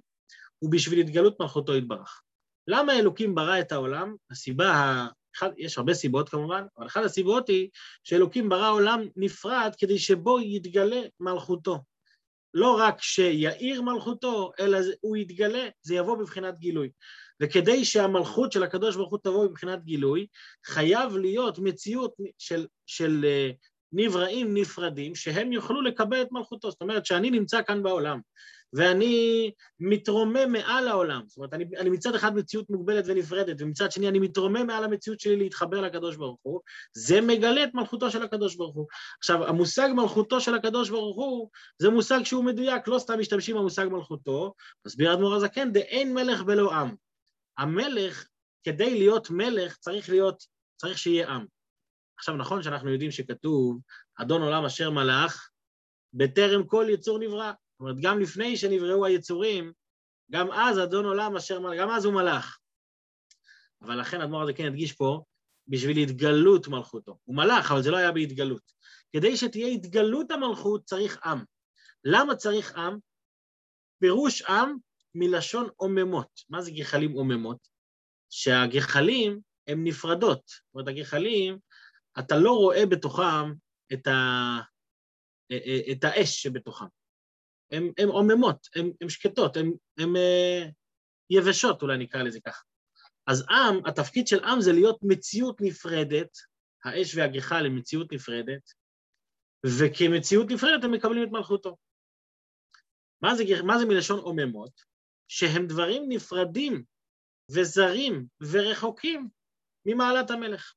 הוא 0.58 0.70
בשביל 0.70 0.98
התגלות 0.98 1.40
מלכותו 1.40 1.76
יתברך. 1.76 2.22
למה 2.68 2.98
אלוקים 2.98 3.34
ברא 3.34 3.60
את 3.60 3.72
העולם? 3.72 4.16
הסיבה, 4.30 5.06
אחד, 5.36 5.50
יש 5.56 5.78
הרבה 5.78 5.94
סיבות 5.94 6.28
כמובן, 6.28 6.64
אבל 6.78 6.86
אחת 6.86 7.04
הסיבות 7.04 7.48
היא 7.48 7.68
שאלוקים 8.04 8.48
ברא 8.48 8.70
עולם 8.72 9.00
נפרד 9.16 9.72
כדי 9.78 9.98
שבו 9.98 10.40
יתגלה 10.40 11.00
מלכותו. 11.20 11.78
לא 12.54 12.78
רק 12.78 13.02
שיאיר 13.02 13.82
מלכותו, 13.82 14.52
אלא 14.60 14.78
הוא 15.00 15.16
יתגלה, 15.16 15.68
זה 15.82 15.94
יבוא 15.94 16.16
בבחינת 16.18 16.58
גילוי. 16.58 16.90
וכדי 17.42 17.84
שהמלכות 17.84 18.52
של 18.52 18.62
הקדוש 18.62 18.96
ברוך 18.96 19.10
הוא 19.10 19.18
תבוא 19.22 19.46
בבחינת 19.46 19.84
גילוי, 19.84 20.26
חייב 20.66 21.16
להיות 21.16 21.58
מציאות 21.58 22.14
של, 22.38 22.66
של 22.86 23.24
אה, 23.24 23.50
נבראים 23.92 24.56
נפרדים, 24.56 25.14
שהם 25.14 25.52
יוכלו 25.52 25.82
לקבל 25.82 26.22
את 26.22 26.32
מלכותו. 26.32 26.70
זאת 26.70 26.82
אומרת, 26.82 27.06
שאני 27.06 27.30
נמצא 27.30 27.62
כאן 27.62 27.82
בעולם, 27.82 28.20
ואני 28.72 29.50
מתרומם 29.80 30.52
מעל 30.52 30.88
העולם. 30.88 31.22
זאת 31.26 31.36
אומרת, 31.36 31.54
אני, 31.54 31.64
אני 31.76 31.90
מצד 31.90 32.14
אחד 32.14 32.36
מציאות 32.36 32.70
מוגבלת 32.70 33.04
ונפרדת, 33.06 33.56
ומצד 33.60 33.92
שני 33.92 34.08
אני 34.08 34.18
מתרומם 34.18 34.66
מעל 34.66 34.84
המציאות 34.84 35.20
שלי 35.20 35.36
להתחבר 35.36 35.80
לקדוש 35.80 36.16
ברוך 36.16 36.38
הוא, 36.42 36.60
זה 36.92 37.20
מגלה 37.20 37.64
את 37.64 37.74
מלכותו 37.74 38.10
של 38.10 38.22
הקדוש 38.22 38.56
ברוך 38.56 38.76
הוא. 38.76 38.86
עכשיו, 39.18 39.48
המושג 39.48 39.88
מלכותו 39.94 40.40
של 40.40 40.54
הקדוש 40.54 40.90
ברוך 40.90 41.16
הוא, 41.16 41.48
זה 41.78 41.90
מושג 41.90 42.20
שהוא 42.24 42.44
מדויק, 42.44 42.88
לא 42.88 42.98
סתם 42.98 43.18
משתמשים 43.18 43.56
במושג 43.56 43.86
מלכותו, 43.90 44.54
מסביר 44.86 45.12
אדמו"ר 45.12 45.34
הזקן, 45.34 45.72
דאין 45.72 46.14
מלך 46.14 46.42
בלא 46.42 46.72
עם. 46.72 46.94
המלך, 47.58 48.26
כדי 48.64 48.98
להיות 48.98 49.30
מלך, 49.30 49.76
צריך 49.76 50.08
להיות, 50.08 50.44
צריך 50.76 50.98
שיהיה 50.98 51.28
עם. 51.28 51.57
עכשיו, 52.18 52.36
נכון 52.36 52.62
שאנחנו 52.62 52.92
יודעים 52.92 53.10
שכתוב, 53.10 53.80
אדון 54.16 54.42
עולם 54.42 54.64
אשר 54.64 54.90
מלך, 54.90 55.48
בטרם 56.14 56.66
כל 56.66 56.86
יצור 56.88 57.18
נברא. 57.18 57.52
זאת 57.52 57.80
אומרת, 57.80 57.96
גם 58.02 58.20
לפני 58.20 58.56
שנבראו 58.56 59.06
היצורים, 59.06 59.72
גם 60.30 60.52
אז 60.52 60.78
אדון 60.78 61.04
עולם 61.04 61.36
אשר 61.36 61.60
מלך, 61.60 61.80
גם 61.80 61.90
אז 61.90 62.04
הוא 62.04 62.14
מלך. 62.14 62.58
אבל 63.82 64.00
לכן 64.00 64.20
אדמו"ר 64.20 64.42
הזה 64.42 64.52
כן 64.52 64.66
הדגיש 64.66 64.92
פה, 64.92 65.22
בשביל 65.68 65.98
התגלות 65.98 66.68
מלכותו. 66.68 67.18
הוא 67.24 67.36
מלך, 67.36 67.70
אבל 67.72 67.82
זה 67.82 67.90
לא 67.90 67.96
היה 67.96 68.12
בהתגלות. 68.12 68.72
כדי 69.12 69.36
שתהיה 69.36 69.66
התגלות 69.66 70.30
המלכות 70.30 70.84
צריך 70.84 71.26
עם. 71.26 71.44
למה 72.04 72.36
צריך 72.36 72.78
עם? 72.78 72.98
פירוש 74.00 74.42
עם 74.42 74.76
מלשון 75.14 75.68
עוממות. 75.76 76.40
מה 76.48 76.62
זה 76.62 76.70
גחלים 76.70 77.12
עוממות? 77.12 77.68
שהגחלים 78.30 79.40
הן 79.68 79.84
נפרדות. 79.84 80.42
זאת 80.46 80.74
אומרת, 80.74 80.88
הגחלים, 80.88 81.58
אתה 82.18 82.36
לא 82.36 82.50
רואה 82.50 82.86
בתוכם 82.86 83.52
את, 83.92 84.06
ה... 84.06 84.60
את 85.92 86.04
האש 86.04 86.42
שבתוכם. 86.42 86.86
הן 87.70 88.08
עוממות, 88.08 88.68
הן 89.00 89.08
שקטות, 89.08 89.56
הן 89.98 90.16
אה, 90.16 90.64
יבשות, 91.30 91.82
אולי 91.82 91.98
נקרא 91.98 92.22
לזה 92.22 92.40
ככה. 92.40 92.62
אז 93.26 93.44
עם, 93.50 93.86
התפקיד 93.86 94.26
של 94.26 94.44
עם 94.44 94.60
זה 94.60 94.72
להיות 94.72 94.98
מציאות 95.02 95.60
נפרדת, 95.60 96.30
האש 96.84 97.16
והגחל 97.16 97.66
הם 97.66 97.76
מציאות 97.76 98.12
נפרדת, 98.12 98.62
וכמציאות 99.66 100.46
נפרדת 100.50 100.84
הם 100.84 100.92
מקבלים 100.92 101.22
את 101.22 101.32
מלכותו. 101.32 101.76
מה 103.22 103.34
זה, 103.34 103.44
מה 103.64 103.78
זה 103.78 103.86
מלשון 103.86 104.18
עוממות? 104.18 104.80
שהם 105.28 105.66
דברים 105.66 106.02
נפרדים 106.08 106.84
וזרים 107.50 108.26
ורחוקים 108.52 109.28
ממעלת 109.86 110.30
המלך. 110.30 110.74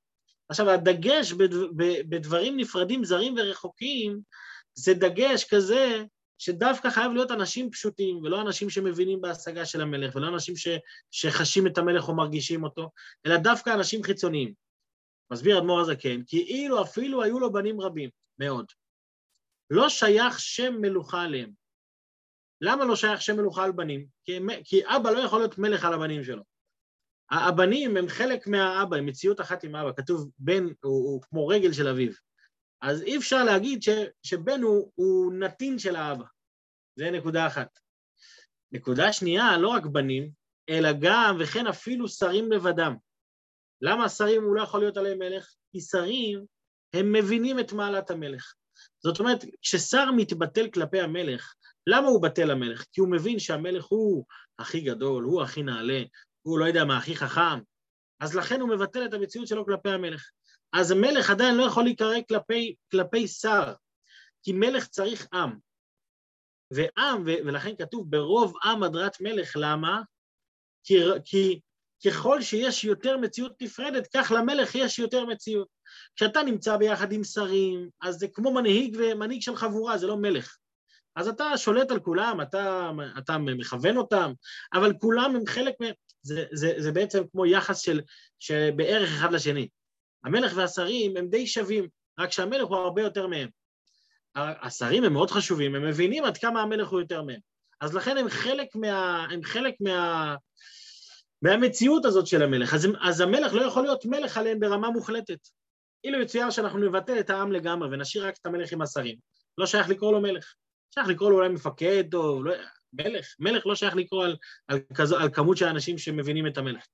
עכשיו, 0.52 0.70
הדגש 0.70 1.34
בדברים 2.10 2.58
נפרדים, 2.58 3.04
זרים 3.04 3.36
ורחוקים, 3.38 4.22
זה 4.74 4.94
דגש 4.94 5.44
כזה 5.44 6.04
שדווקא 6.38 6.90
חייב 6.90 7.12
להיות 7.12 7.32
אנשים 7.32 7.72
פשוטים, 7.72 8.18
ולא 8.18 8.42
אנשים 8.42 8.70
שמבינים 8.70 9.22
בהשגה 9.22 9.66
של 9.66 9.82
המלך, 9.82 10.16
ולא 10.16 10.28
אנשים 10.28 10.56
ש, 10.56 10.68
שחשים 11.12 11.68
את 11.68 11.78
המלך 11.78 12.08
או 12.08 12.16
מרגישים 12.16 12.64
אותו, 12.64 12.90
אלא 13.26 13.38
דווקא 13.38 13.70
אנשים 13.74 14.04
חיצוניים. 14.04 14.54
מסביר 15.32 15.58
אדמו"ר 15.58 15.80
הזקן, 15.80 16.24
כי 16.24 16.38
אילו 16.38 16.82
אפילו 16.82 17.24
היו 17.24 17.40
לו 17.40 17.52
בנים 17.52 17.82
רבים, 17.82 18.10
מאוד. 18.40 18.66
לא 19.70 19.90
שייך 19.90 20.40
שם 20.40 20.74
מלוכה 20.82 21.22
עליהם. 21.22 21.52
למה 22.62 22.86
לא 22.86 22.96
שייך 22.96 23.22
שם 23.22 23.38
מלוכה 23.38 23.64
על 23.64 23.72
בנים? 23.72 24.06
כי, 24.24 24.40
כי 24.64 24.82
אבא 24.86 25.12
לא 25.12 25.20
יכול 25.20 25.40
להיות 25.40 25.58
מלך 25.58 25.86
על 25.86 25.94
הבנים 25.94 26.24
שלו. 26.24 26.51
הבנים 27.32 27.98
הם 27.98 28.08
חלק 28.08 28.48
מהאבא, 28.48 28.98
הם 28.98 29.06
מציאות 29.06 29.42
אחת 29.42 29.64
עם 29.64 29.76
אבא, 29.76 29.92
כתוב 29.98 30.30
בן 30.40 30.64
הוא, 30.64 30.74
הוא 30.84 31.22
כמו 31.22 31.48
רגל 31.48 31.74
של 31.74 31.88
אביו. 31.88 32.12
אז 32.82 33.02
אי 33.02 33.18
אפשר 33.18 33.44
להגיד 33.44 33.84
ש, 33.84 33.90
שבן 34.24 34.62
הוא, 34.62 34.92
הוא 34.96 35.34
נתין 35.34 35.80
של 35.80 35.96
האבא. 35.96 36.26
זה 36.96 37.12
נקודה 37.12 37.48
אחת. 37.48 37.80
נקודה 38.72 39.14
שנייה, 39.14 39.58
לא 39.58 39.68
רק 39.68 39.86
בנים, 39.86 40.32
אלא 40.70 40.90
גם 41.02 41.38
וכן 41.40 41.68
אפילו 41.68 42.08
שרים 42.08 42.52
לבדם. 42.52 42.96
למה 43.82 44.10
שרים 44.10 44.44
הוא 44.44 44.56
לא 44.56 44.62
יכול 44.62 44.80
להיות 44.80 44.98
עליהם 44.98 45.20
מלך? 45.20 45.54
כי 45.72 45.82
שרים, 45.82 46.46
הם 46.94 47.14
מבינים 47.14 47.60
את 47.60 47.74
מעלת 47.74 48.12
המלך. 48.12 48.54
זאת 49.04 49.20
אומרת, 49.20 49.46
כששר 49.62 50.12
מתבטל 50.12 50.70
כלפי 50.70 51.02
המלך, 51.02 51.54
למה 51.88 52.08
הוא 52.08 52.24
בטל 52.24 52.52
המלך? 52.52 52.86
כי 52.94 53.02
הוא 53.02 53.12
מבין 53.12 53.40
שהמלך 53.40 53.86
הוא 53.86 54.26
הכי 54.60 54.82
גדול, 54.82 55.24
הוא 55.24 55.42
הכי 55.42 55.64
נעלה, 55.64 56.04
הוא 56.42 56.60
לא 56.60 56.66
יודע 56.66 56.86
מה, 56.86 56.98
הכי 56.98 57.16
חכם, 57.16 57.60
אז 58.20 58.36
לכן 58.36 58.62
הוא 58.62 58.70
מבטל 58.70 59.06
את 59.06 59.14
המציאות 59.14 59.48
שלו 59.48 59.66
כלפי 59.66 59.90
המלך. 59.90 60.30
אז 60.74 60.92
המלך 60.92 61.30
עדיין 61.30 61.56
לא 61.56 61.64
יכול 61.64 61.84
להיקרא 61.84 62.16
כלפי, 62.30 62.76
כלפי 62.92 63.28
שר, 63.28 63.74
כי 64.44 64.54
מלך 64.54 64.88
צריך 64.88 65.28
עם. 65.34 65.58
ועם, 66.72 67.24
ו- 67.26 67.46
ולכן 67.46 67.76
כתוב 67.76 68.12
ברוב 68.12 68.54
עם 68.64 68.84
הדרת 68.84 69.22
מלך, 69.22 69.54
למה? 69.56 70.02
כי, 70.84 71.00
כי 71.26 71.60
ככל 72.06 72.42
שיש 72.42 72.84
יותר 72.84 73.18
מציאות 73.18 73.62
נפרדת, 73.62 74.08
כך 74.16 74.32
למלך 74.36 74.76
יש 74.76 75.00
יותר 75.00 75.26
מציאות. 75.26 75.68
כשאתה 76.16 76.44
נמצא 76.44 76.78
ביחד 76.78 77.12
עם 77.12 77.24
שרים, 77.24 77.90
אז 78.02 78.16
זה 78.16 78.28
כמו 78.28 78.54
מנהיג 78.54 78.98
ומנהיג 79.00 79.42
של 79.42 79.56
חבורה, 79.56 79.98
זה 79.98 80.08
לא 80.08 80.18
מלך. 80.18 80.58
אז 81.16 81.28
אתה 81.28 81.58
שולט 81.58 81.92
על 81.92 82.00
כולם, 82.00 82.42
אתה, 82.42 82.92
אתה 83.18 83.38
מכוון 83.38 83.98
אותם, 83.98 84.32
אבל 84.74 84.94
כולם 85.02 85.36
הם 85.36 85.46
חלק 85.46 85.74
מהם, 85.80 85.94
זה, 86.22 86.46
זה, 86.52 86.74
זה 86.78 86.92
בעצם 86.92 87.24
כמו 87.32 87.46
יחס 87.46 87.80
של, 87.80 88.02
של 88.40 88.70
בערך 88.76 89.10
אחד 89.10 89.32
לשני. 89.32 89.68
המלך 90.24 90.54
והשרים 90.56 91.18
הם 91.18 91.28
די 91.28 91.48
שווים, 91.48 91.88
רק 92.20 92.32
שהמלך 92.32 92.68
הוא 92.68 92.78
הרבה 92.78 93.02
יותר 93.02 93.28
מהם. 93.28 93.50
השרים 94.36 95.04
הם 95.04 95.14
מאוד 95.14 95.32
חשובים, 95.32 95.76
הם 95.76 95.88
מבינים 95.88 96.24
עד 96.24 96.38
כמה 96.38 96.62
המלך 96.62 96.88
הוא 96.88 97.00
יותר 97.00 97.24
מהם. 97.24 97.40
אז 97.82 97.96
לכן 97.96 98.18
הם 98.18 98.30
חלק, 98.30 98.76
מה, 98.76 99.26
הם 99.32 99.44
חלק 99.44 99.74
מה, 99.80 100.36
מהמציאות 101.42 102.06
הזאת 102.06 102.28
של 102.28 102.44
המלך. 102.44 102.74
אז, 102.74 102.88
אז 103.02 103.22
המלך 103.22 103.54
לא 103.54 103.62
יכול 103.62 103.84
להיות 103.84 104.06
מלך 104.06 104.38
עליהם 104.38 104.60
ברמה 104.60 104.90
מוחלטת. 104.90 105.40
אילו 106.04 106.22
יצויר 106.22 106.50
שאנחנו 106.50 106.80
נבטל 106.80 107.20
את 107.20 107.30
העם 107.30 107.52
לגמרי 107.52 107.90
ונשאיר 107.92 108.28
רק 108.28 108.34
את 108.42 108.46
המלך 108.46 108.72
עם 108.72 108.82
השרים, 108.82 109.16
לא 109.58 109.66
שייך 109.66 109.90
לקרוא 109.90 110.12
לו 110.12 110.22
מלך. 110.22 110.54
שייך 110.94 111.08
לקרוא 111.08 111.30
לו 111.30 111.36
אולי 111.36 111.50
מפקד 111.50 112.14
או 112.14 112.44
לא, 112.44 112.54
מלך. 112.94 113.36
מלך 113.40 113.68
לא 113.68 113.76
שייך 113.76 113.96
לקרוא 113.96 114.26
על, 114.26 114.36
על, 114.68 114.80
כזו, 114.94 115.18
על 115.18 115.30
כמות 115.34 115.58
של 115.58 115.66
אנשים 115.66 115.98
שמבינים 115.98 116.48
את 116.48 116.58
המלך. 116.58 116.86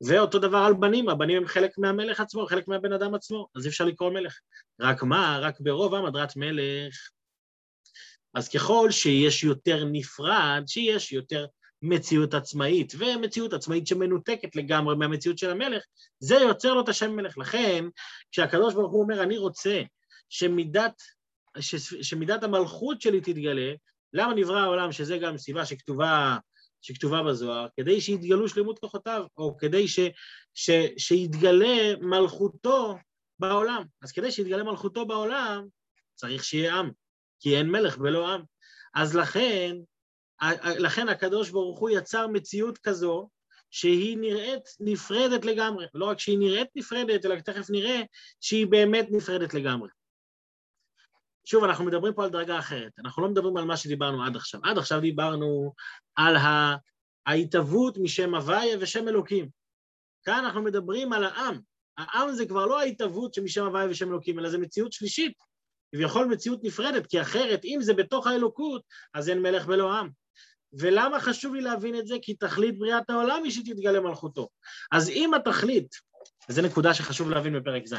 ואותו 0.00 0.38
דבר 0.38 0.58
על 0.58 0.74
בנים, 0.74 1.08
הבנים 1.08 1.36
הם 1.36 1.46
חלק 1.46 1.78
מהמלך 1.78 2.20
עצמו, 2.20 2.46
חלק 2.46 2.68
מהבן 2.68 2.92
אדם 2.92 3.14
עצמו, 3.14 3.46
אז 3.56 3.64
אי 3.64 3.68
אפשר 3.70 3.84
לקרוא 3.84 4.10
מלך. 4.10 4.38
רק 4.80 5.02
מה, 5.02 5.38
רק 5.42 5.60
ברוב 5.60 5.94
עם 5.94 6.06
הדרת 6.06 6.36
מלך. 6.36 7.10
אז 8.34 8.48
ככל 8.48 8.90
שיש 8.90 9.44
יותר 9.44 9.84
נפרד, 9.84 10.62
שיש 10.66 11.12
יותר 11.12 11.46
מציאות 11.82 12.34
עצמאית, 12.34 12.92
ומציאות 12.98 13.52
עצמאית 13.52 13.86
שמנותקת 13.86 14.56
לגמרי 14.56 14.96
מהמציאות 14.96 15.38
של 15.38 15.50
המלך, 15.50 15.82
זה 16.18 16.34
יוצר 16.34 16.74
לו 16.74 16.80
את 16.80 16.88
השם 16.88 17.16
מלך. 17.16 17.38
לכן, 17.38 17.84
כשהקדוש 18.32 18.74
ברוך 18.74 18.92
הוא 18.92 19.02
אומר, 19.02 19.22
אני 19.22 19.38
רוצה 19.38 19.82
שמידת, 20.28 21.02
ש, 21.60 21.74
שמידת 22.02 22.42
המלכות 22.42 23.00
שלי 23.00 23.20
תתגלה, 23.20 23.72
למה 24.12 24.34
נברא 24.34 24.58
העולם, 24.58 24.92
שזה 24.92 25.18
גם 25.18 25.38
סיבה 25.38 25.66
שכתובה 25.66 26.36
שכתובה 26.82 27.22
בזוהר, 27.22 27.66
כדי 27.76 28.00
שיתגלו 28.00 28.48
שלמות 28.48 28.78
כוחותיו, 28.78 29.24
או 29.36 29.56
כדי 29.56 29.88
ש, 29.88 30.00
ש, 30.54 30.70
שיתגלה 30.98 31.96
מלכותו 32.00 32.96
בעולם. 33.38 33.84
אז 34.02 34.12
כדי 34.12 34.32
שיתגלה 34.32 34.62
מלכותו 34.62 35.06
בעולם, 35.06 35.66
צריך 36.14 36.44
שיהיה 36.44 36.74
עם, 36.74 36.90
כי 37.40 37.56
אין 37.56 37.70
מלך 37.70 37.98
בלא 37.98 38.34
עם. 38.34 38.42
אז 38.94 39.16
לכן, 39.16 39.76
לכן 40.78 41.08
הקדוש 41.08 41.50
ברוך 41.50 41.78
הוא 41.78 41.90
יצר 41.90 42.26
מציאות 42.26 42.78
כזו, 42.78 43.28
שהיא 43.70 44.18
נראית 44.18 44.62
נפרדת 44.80 45.44
לגמרי. 45.44 45.86
לא 45.94 46.04
רק 46.04 46.18
שהיא 46.18 46.38
נראית 46.38 46.68
נפרדת, 46.76 47.24
אלא 47.24 47.40
תכף 47.40 47.70
נראה 47.70 48.02
שהיא 48.40 48.66
באמת 48.66 49.06
נפרדת 49.10 49.54
לגמרי. 49.54 49.88
שוב, 51.44 51.64
אנחנו 51.64 51.84
מדברים 51.84 52.14
פה 52.14 52.24
על 52.24 52.30
דרגה 52.30 52.58
אחרת, 52.58 52.92
אנחנו 52.98 53.22
לא 53.22 53.28
מדברים 53.28 53.56
על 53.56 53.64
מה 53.64 53.76
שדיברנו 53.76 54.24
עד 54.24 54.36
עכשיו. 54.36 54.60
עד 54.64 54.78
עכשיו 54.78 55.00
דיברנו 55.00 55.74
על 56.14 56.36
ההתהוות 57.26 57.98
משם 57.98 58.34
הוויה 58.34 58.76
ושם 58.80 59.08
אלוקים. 59.08 59.48
כאן 60.24 60.44
אנחנו 60.44 60.62
מדברים 60.62 61.12
על 61.12 61.24
העם. 61.24 61.60
העם 61.98 62.32
זה 62.32 62.46
כבר 62.46 62.66
לא 62.66 62.80
ההתהוות 62.80 63.34
שמשם 63.34 63.64
הוויה 63.64 63.90
ושם 63.90 64.08
אלוקים, 64.08 64.38
אלא 64.38 64.48
זה 64.48 64.58
מציאות 64.58 64.92
שלישית, 64.92 65.32
כביכול 65.94 66.26
מציאות 66.26 66.60
נפרדת, 66.62 67.06
כי 67.06 67.20
אחרת, 67.20 67.64
אם 67.64 67.78
זה 67.80 67.94
בתוך 67.94 68.26
האלוקות, 68.26 68.82
אז 69.14 69.28
אין 69.28 69.42
מלך 69.42 69.64
ולא 69.68 69.92
עם. 69.92 70.08
ולמה 70.72 71.20
חשוב 71.20 71.54
לי 71.54 71.60
להבין 71.60 71.98
את 71.98 72.06
זה? 72.06 72.16
כי 72.22 72.34
תכלית 72.34 72.78
בריאת 72.78 73.10
העולם 73.10 73.44
היא 73.44 73.52
שתתגלה 73.52 74.00
מלכותו. 74.00 74.48
אז 74.92 75.08
אם 75.08 75.34
התכלית, 75.34 75.94
וזו 76.48 76.62
נקודה 76.62 76.94
שחשוב 76.94 77.30
להבין 77.30 77.60
בפרק 77.60 77.86
ז', 77.86 77.94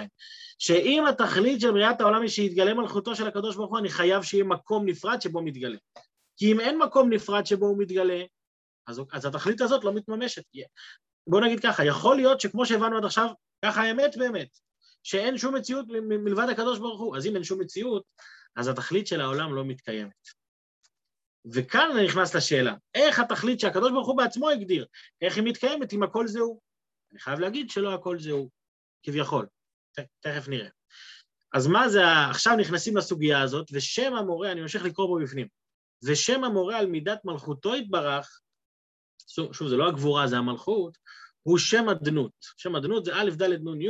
שאם 0.59 1.05
התכלית 1.09 1.61
של 1.61 1.71
בריאת 1.71 2.01
העולם 2.01 2.21
היא 2.21 2.29
שיתגלה 2.29 2.73
מלכותו 2.73 3.15
של 3.15 3.27
הקדוש 3.27 3.55
ברוך 3.55 3.69
הוא, 3.69 3.79
אני 3.79 3.89
חייב 3.89 4.23
שיהיה 4.23 4.43
מקום 4.43 4.85
נפרד 4.85 5.21
שבו 5.21 5.41
מתגלה. 5.41 5.77
כי 6.38 6.51
אם 6.51 6.59
אין 6.59 6.79
מקום 6.79 7.13
נפרד 7.13 7.45
שבו 7.45 7.65
הוא 7.65 7.77
מתגלה, 7.79 8.23
אז, 8.88 9.01
אז 9.11 9.25
התכלית 9.25 9.61
הזאת 9.61 9.83
לא 9.83 9.93
מתממשת. 9.93 10.43
בואו 11.27 11.45
נגיד 11.45 11.59
ככה, 11.59 11.85
יכול 11.85 12.15
להיות 12.15 12.41
שכמו 12.41 12.65
שהבנו 12.65 12.97
עד 12.97 13.05
עכשיו, 13.05 13.29
ככה 13.65 13.81
האמת 13.81 14.17
באמת, 14.17 14.57
שאין 15.03 15.38
שום 15.38 15.55
מציאות 15.55 15.85
מלבד 16.01 16.50
הקדוש 16.51 16.79
ברוך 16.79 17.00
הוא. 17.00 17.17
אז 17.17 17.25
אם 17.25 17.35
אין 17.35 17.43
שום 17.43 17.61
מציאות, 17.61 18.03
אז 18.55 18.67
התכלית 18.67 19.07
של 19.07 19.21
העולם 19.21 19.55
לא 19.55 19.65
מתקיימת. 19.65 20.27
וכאן 21.53 21.89
אני 21.95 22.05
נכנס 22.05 22.35
לשאלה, 22.35 22.75
איך 22.95 23.19
התכלית 23.19 23.59
שהקדוש 23.59 23.91
ברוך 23.91 24.07
הוא 24.07 24.17
בעצמו 24.17 24.50
הגדיר, 24.50 24.85
איך 25.21 25.35
היא 25.35 25.43
מתקיימת 25.43 25.93
אם 25.93 26.03
הכל 26.03 26.27
זהו? 26.27 26.59
אני 27.11 27.19
חייב 27.19 27.39
להגיד 27.39 27.69
שלא 27.69 27.93
הכל 27.93 28.19
זהו, 28.19 28.49
כביכול. 29.03 29.47
תכף 30.19 30.47
נראה. 30.47 30.69
אז 31.53 31.67
מה 31.67 31.89
זה, 31.89 32.01
עכשיו 32.29 32.55
נכנסים 32.55 32.97
לסוגיה 32.97 33.41
הזאת, 33.41 33.67
ושם 33.71 34.13
המורה, 34.13 34.51
אני 34.51 34.61
ממשיך 34.61 34.83
לקרוא 34.83 35.07
בו 35.07 35.19
בפנים, 35.23 35.47
ושם 36.05 36.43
המורה 36.43 36.77
על 36.77 36.85
מידת 36.85 37.25
מלכותו 37.25 37.75
יתברך, 37.75 38.41
שוב, 39.27 39.67
זה 39.67 39.77
לא 39.77 39.87
הגבורה, 39.87 40.27
זה 40.27 40.37
המלכות, 40.37 40.97
הוא 41.43 41.57
שם 41.57 41.89
אדנות. 41.89 42.31
שם 42.57 42.75
אדנות 42.75 43.05
זה 43.05 43.11
א', 43.15 43.29
ד', 43.29 43.43
נ', 43.43 43.81
י', 43.81 43.89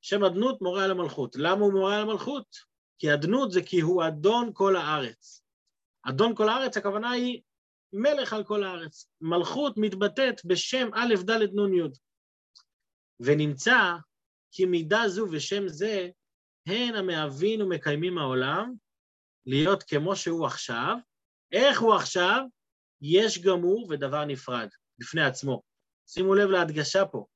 שם 0.00 0.24
אדנות 0.24 0.62
מורה 0.62 0.84
על 0.84 0.90
המלכות. 0.90 1.36
למה 1.36 1.60
הוא 1.64 1.72
מורה 1.72 1.96
על 1.96 2.02
המלכות? 2.02 2.46
כי 2.98 3.14
אדנות 3.14 3.52
זה 3.52 3.62
כי 3.62 3.80
הוא 3.80 4.06
אדון 4.06 4.50
כל 4.52 4.76
הארץ. 4.76 5.42
אדון 6.08 6.36
כל 6.36 6.48
הארץ, 6.48 6.76
הכוונה 6.76 7.10
היא 7.10 7.42
מלך 7.92 8.32
על 8.32 8.44
כל 8.44 8.64
הארץ. 8.64 9.06
מלכות 9.20 9.74
מתבטאת 9.76 10.40
בשם 10.44 10.88
א', 10.94 11.14
ד', 11.24 11.30
נ', 11.30 11.74
י'. 11.74 12.11
ונמצא 13.24 13.96
כי 14.52 14.64
מידה 14.64 15.08
זו 15.08 15.26
ושם 15.32 15.68
זה 15.68 16.08
הן 16.66 16.94
המהווין 16.94 17.62
ומקיימים 17.62 18.18
העולם 18.18 18.74
להיות 19.46 19.82
כמו 19.82 20.16
שהוא 20.16 20.46
עכשיו. 20.46 20.96
איך 21.52 21.80
הוא 21.80 21.94
עכשיו? 21.94 22.40
יש 23.00 23.38
גמור 23.38 23.86
ודבר 23.90 24.24
נפרד, 24.24 24.68
בפני 24.98 25.24
עצמו. 25.24 25.62
שימו 26.06 26.34
לב 26.34 26.50
להדגשה 26.50 27.06
פה. 27.06 27.26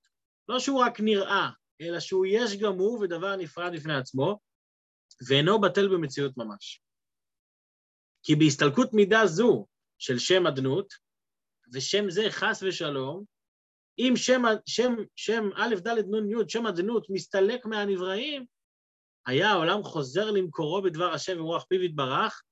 לא 0.49 0.61
שהוא 0.61 0.81
רק 0.81 1.01
נראה, 1.01 1.51
אלא 1.81 2.01
שהוא 2.01 2.27
יש 2.27 2.57
גמור 2.57 3.01
ודבר 3.01 3.37
נפרד 3.37 3.73
בפני 3.75 3.97
עצמו, 3.97 4.39
ואינו 5.29 5.61
בטל 5.61 5.89
במציאות 5.89 6.37
ממש. 6.37 6.83
כי 8.23 8.35
בהסתלקות 8.35 8.93
מידה 8.93 9.27
זו 9.27 9.67
של 9.99 10.19
שם 10.19 10.47
אדנות, 10.47 10.95
ושם 11.73 12.11
זה 12.11 12.23
חס 12.31 12.63
ושלום, 12.63 13.25
אם 13.99 14.13
שם, 14.17 14.43
שם, 14.67 14.95
שם 15.17 15.49
א', 15.55 15.75
ד', 15.75 15.89
נ', 15.89 16.31
י', 16.31 16.49
שם 16.49 16.67
אדנות 16.67 17.07
מסתלק 17.11 17.67
מהנבראים, 17.67 18.45
היה 19.27 19.51
העולם 19.51 19.83
חוזר 19.83 20.31
למקורו 20.31 20.83
בדבר 20.83 21.13
השם 21.13 21.41
ורוח 21.41 21.65
פיו 21.69 21.83
יתברך, 21.83 22.43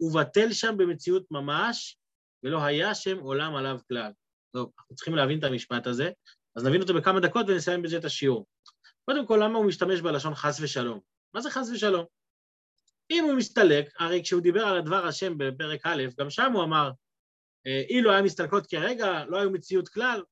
ובטל 0.00 0.52
שם 0.52 0.76
במציאות 0.76 1.26
ממש, 1.30 1.96
ולא 2.42 2.64
היה 2.64 2.94
שם 2.94 3.18
עולם 3.18 3.54
עליו 3.54 3.78
כלל. 3.88 4.12
טוב, 4.54 4.70
אנחנו 4.78 4.94
צריכים 4.94 5.14
להבין 5.14 5.38
את 5.38 5.44
המשפט 5.44 5.86
הזה, 5.86 6.10
אז 6.56 6.64
נבין 6.64 6.80
אותו 6.80 6.94
בכמה 6.94 7.20
דקות 7.20 7.46
ונסיים 7.48 7.82
בזה 7.82 7.96
את 7.96 8.04
השיעור. 8.04 8.46
קודם 9.04 9.26
כל, 9.26 9.40
למה 9.42 9.58
הוא 9.58 9.66
משתמש 9.66 10.00
בלשון 10.00 10.34
חס 10.34 10.60
ושלום? 10.60 11.00
מה 11.34 11.40
זה 11.40 11.50
חס 11.50 11.70
ושלום? 11.74 12.04
אם 13.10 13.24
הוא 13.24 13.34
מסתלק, 13.34 13.88
הרי 13.98 14.22
כשהוא 14.22 14.42
דיבר 14.42 14.64
על 14.64 14.78
הדבר 14.78 15.06
השם 15.06 15.38
בפרק 15.38 15.80
א', 15.86 16.02
גם 16.18 16.30
שם 16.30 16.52
הוא 16.52 16.64
אמר, 16.64 16.90
אה, 17.66 17.82
אילו 17.88 18.10
היה 18.10 18.22
מסתלקות 18.22 18.66
כרגע, 18.66 19.24
לא 19.24 19.36
היו 19.36 19.50
מציאות 19.50 19.88
כלל, 19.88 20.22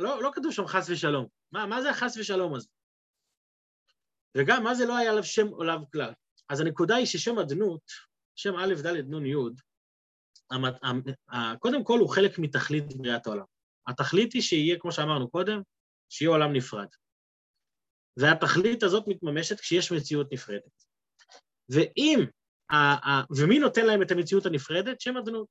לא, 0.00 0.22
לא 0.22 0.30
כתוב 0.34 0.52
שם 0.52 0.66
חס 0.66 0.90
ושלום. 0.90 1.26
מה, 1.52 1.66
מה 1.66 1.82
זה 1.82 1.90
החס 1.90 2.16
ושלום 2.16 2.54
הזה? 2.54 2.68
וגם, 4.36 4.64
מה 4.64 4.74
זה 4.74 4.86
לא 4.86 4.96
היה 4.96 5.10
עליו 5.10 5.24
שם 5.24 5.46
עליו 5.60 5.78
כלל? 5.92 6.12
אז 6.48 6.60
הנקודה 6.60 6.96
היא 6.96 7.06
ששם 7.06 7.38
אדנות, 7.38 7.82
שם 8.36 8.54
א', 8.56 8.74
ד', 8.82 9.14
נ', 9.14 9.26
י', 9.26 9.34
קודם 11.58 11.84
כל 11.84 11.98
הוא 11.98 12.08
חלק 12.08 12.38
מתכלית 12.38 12.96
בריאת 12.96 13.26
העולם. 13.26 13.44
התכלית 13.88 14.32
היא 14.32 14.42
שיהיה, 14.42 14.78
כמו 14.78 14.92
שאמרנו 14.92 15.30
קודם, 15.30 15.62
שיהיה 16.08 16.30
עולם 16.30 16.52
נפרד. 16.52 16.86
והתכלית 18.16 18.82
הזאת 18.82 19.04
מתממשת 19.06 19.60
כשיש 19.60 19.92
מציאות 19.92 20.32
נפרדת. 20.32 20.84
ואם, 21.68 22.20
ומי 23.36 23.58
נותן 23.58 23.86
להם 23.86 24.02
את 24.02 24.10
המציאות 24.10 24.46
הנפרדת? 24.46 25.00
שם 25.00 25.16
אדנות. 25.16 25.46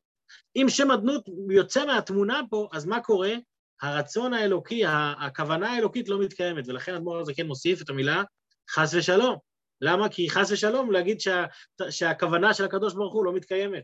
אם 0.55 0.65
שם 0.69 0.91
אדנות 0.91 1.25
יוצא 1.49 1.85
מהתמונה 1.85 2.41
פה, 2.49 2.69
אז 2.73 2.85
מה 2.85 3.01
קורה? 3.01 3.33
הרצון 3.81 4.33
האלוקי, 4.33 4.83
הכוונה 5.19 5.71
האלוקית 5.71 6.09
לא 6.09 6.19
מתקיימת, 6.19 6.67
ולכן 6.67 6.95
אדמו"ר 6.95 7.19
הזה 7.19 7.33
כן 7.33 7.47
מוסיף 7.47 7.81
את 7.81 7.89
המילה 7.89 8.23
חס 8.69 8.93
ושלום. 8.93 9.37
למה? 9.81 10.09
כי 10.09 10.29
חס 10.29 10.51
ושלום 10.51 10.91
להגיד 10.91 11.21
שה, 11.21 11.45
שהכוונה 11.89 12.53
של 12.53 12.65
הקדוש 12.65 12.93
ברוך 12.93 13.13
הוא 13.13 13.25
לא 13.25 13.33
מתקיימת. 13.33 13.83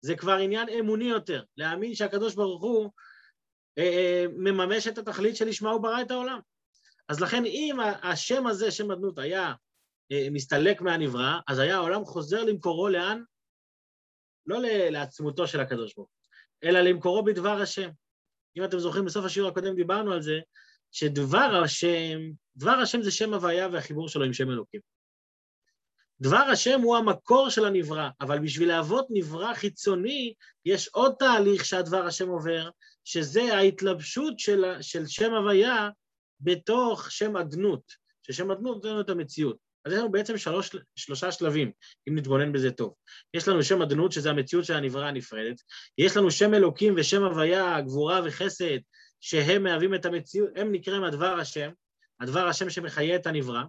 זה 0.00 0.16
כבר 0.16 0.32
עניין 0.32 0.68
אמוני 0.68 1.04
יותר, 1.04 1.42
להאמין 1.56 1.94
שהקדוש 1.94 2.34
ברוך 2.34 2.62
הוא 2.62 2.90
אה, 3.78 3.82
אה, 3.82 4.24
מממש 4.36 4.86
את 4.86 4.98
התכלית 4.98 5.36
שלשמה 5.36 5.70
הוא 5.70 5.82
ברא 5.82 6.02
את 6.02 6.10
העולם. 6.10 6.40
אז 7.08 7.20
לכן 7.20 7.44
אם 7.44 7.76
השם 8.02 8.46
הזה, 8.46 8.70
שם 8.70 8.90
אדנות, 8.90 9.18
היה 9.18 9.52
אה, 10.12 10.28
מסתלק 10.30 10.80
מהנברא, 10.80 11.38
אז 11.48 11.58
היה 11.58 11.76
העולם 11.76 12.04
חוזר 12.04 12.44
למקורו 12.44 12.88
לאן? 12.88 13.22
לא 14.46 14.58
לעצמותו 14.90 15.46
של 15.46 15.60
הקדוש 15.60 15.94
ברוך 15.94 16.08
הוא, 16.08 16.68
אלא 16.68 16.80
למקורו 16.80 17.24
בדבר 17.24 17.60
השם. 17.62 17.90
אם 18.56 18.64
אתם 18.64 18.78
זוכרים, 18.78 19.04
בסוף 19.04 19.24
השיעור 19.24 19.48
הקודם 19.48 19.74
דיברנו 19.74 20.12
על 20.12 20.22
זה, 20.22 20.40
שדבר 20.92 21.62
השם, 21.64 22.18
דבר 22.56 22.70
השם 22.70 23.02
זה 23.02 23.10
שם 23.10 23.34
הוויה 23.34 23.68
והחיבור 23.72 24.08
שלו 24.08 24.24
עם 24.24 24.32
שם 24.32 24.50
אלוקים. 24.50 24.80
דבר 26.20 26.36
השם 26.52 26.80
הוא 26.80 26.96
המקור 26.96 27.50
של 27.50 27.64
הנברא, 27.64 28.08
אבל 28.20 28.38
בשביל 28.38 28.68
להוות 28.68 29.06
נברא 29.10 29.54
חיצוני, 29.54 30.34
יש 30.64 30.88
עוד 30.88 31.14
תהליך 31.18 31.64
שהדבר 31.64 32.06
השם 32.06 32.28
עובר, 32.28 32.70
שזה 33.04 33.42
ההתלבשות 33.42 34.38
של, 34.38 34.64
של 34.80 35.06
שם 35.06 35.34
הוויה 35.34 35.88
בתוך 36.40 37.10
שם 37.10 37.36
אדנות, 37.36 37.92
ששם 38.22 38.50
אדנות 38.50 38.84
נותן 38.84 39.00
את 39.00 39.08
המציאות. 39.08 39.65
אז 39.86 39.92
יש 39.92 39.98
לנו 39.98 40.10
בעצם 40.10 40.38
שלוש, 40.38 40.70
שלושה 40.96 41.32
שלבים, 41.32 41.72
אם 42.08 42.18
נתבונן 42.18 42.52
בזה 42.52 42.70
טוב. 42.70 42.94
יש 43.34 43.48
לנו 43.48 43.62
שם 43.62 43.82
אדנות, 43.82 44.12
שזה 44.12 44.30
המציאות 44.30 44.64
של 44.64 44.74
הנברא 44.74 45.04
הנפרדת, 45.04 45.56
יש 45.98 46.16
לנו 46.16 46.30
שם 46.30 46.54
אלוקים 46.54 46.94
ושם 46.96 47.22
הוויה, 47.22 47.80
גבורה 47.80 48.20
וחסד, 48.24 48.78
שהם 49.20 49.62
מהווים 49.62 49.94
את 49.94 50.04
המציאות, 50.04 50.50
הם 50.56 50.72
נקראים 50.72 51.04
הדבר 51.04 51.34
השם, 51.40 51.70
הדבר 52.20 52.46
השם 52.46 52.70
שמחיה 52.70 53.16
את 53.16 53.26
הנברא, 53.26 53.62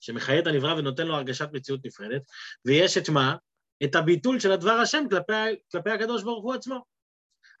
שמחיה 0.00 0.38
את 0.38 0.46
הנברא 0.46 0.74
ונותן 0.74 1.06
לו 1.06 1.14
הרגשת 1.14 1.48
מציאות 1.52 1.80
נפרדת, 1.84 2.22
ויש 2.64 2.98
את 2.98 3.08
מה? 3.08 3.36
את 3.84 3.94
הביטול 3.94 4.40
של 4.40 4.52
הדבר 4.52 4.72
השם 4.72 5.04
כלפי, 5.10 5.32
כלפי 5.72 5.90
הקדוש 5.90 6.22
ברוך 6.22 6.44
הוא 6.44 6.54
עצמו. 6.54 6.84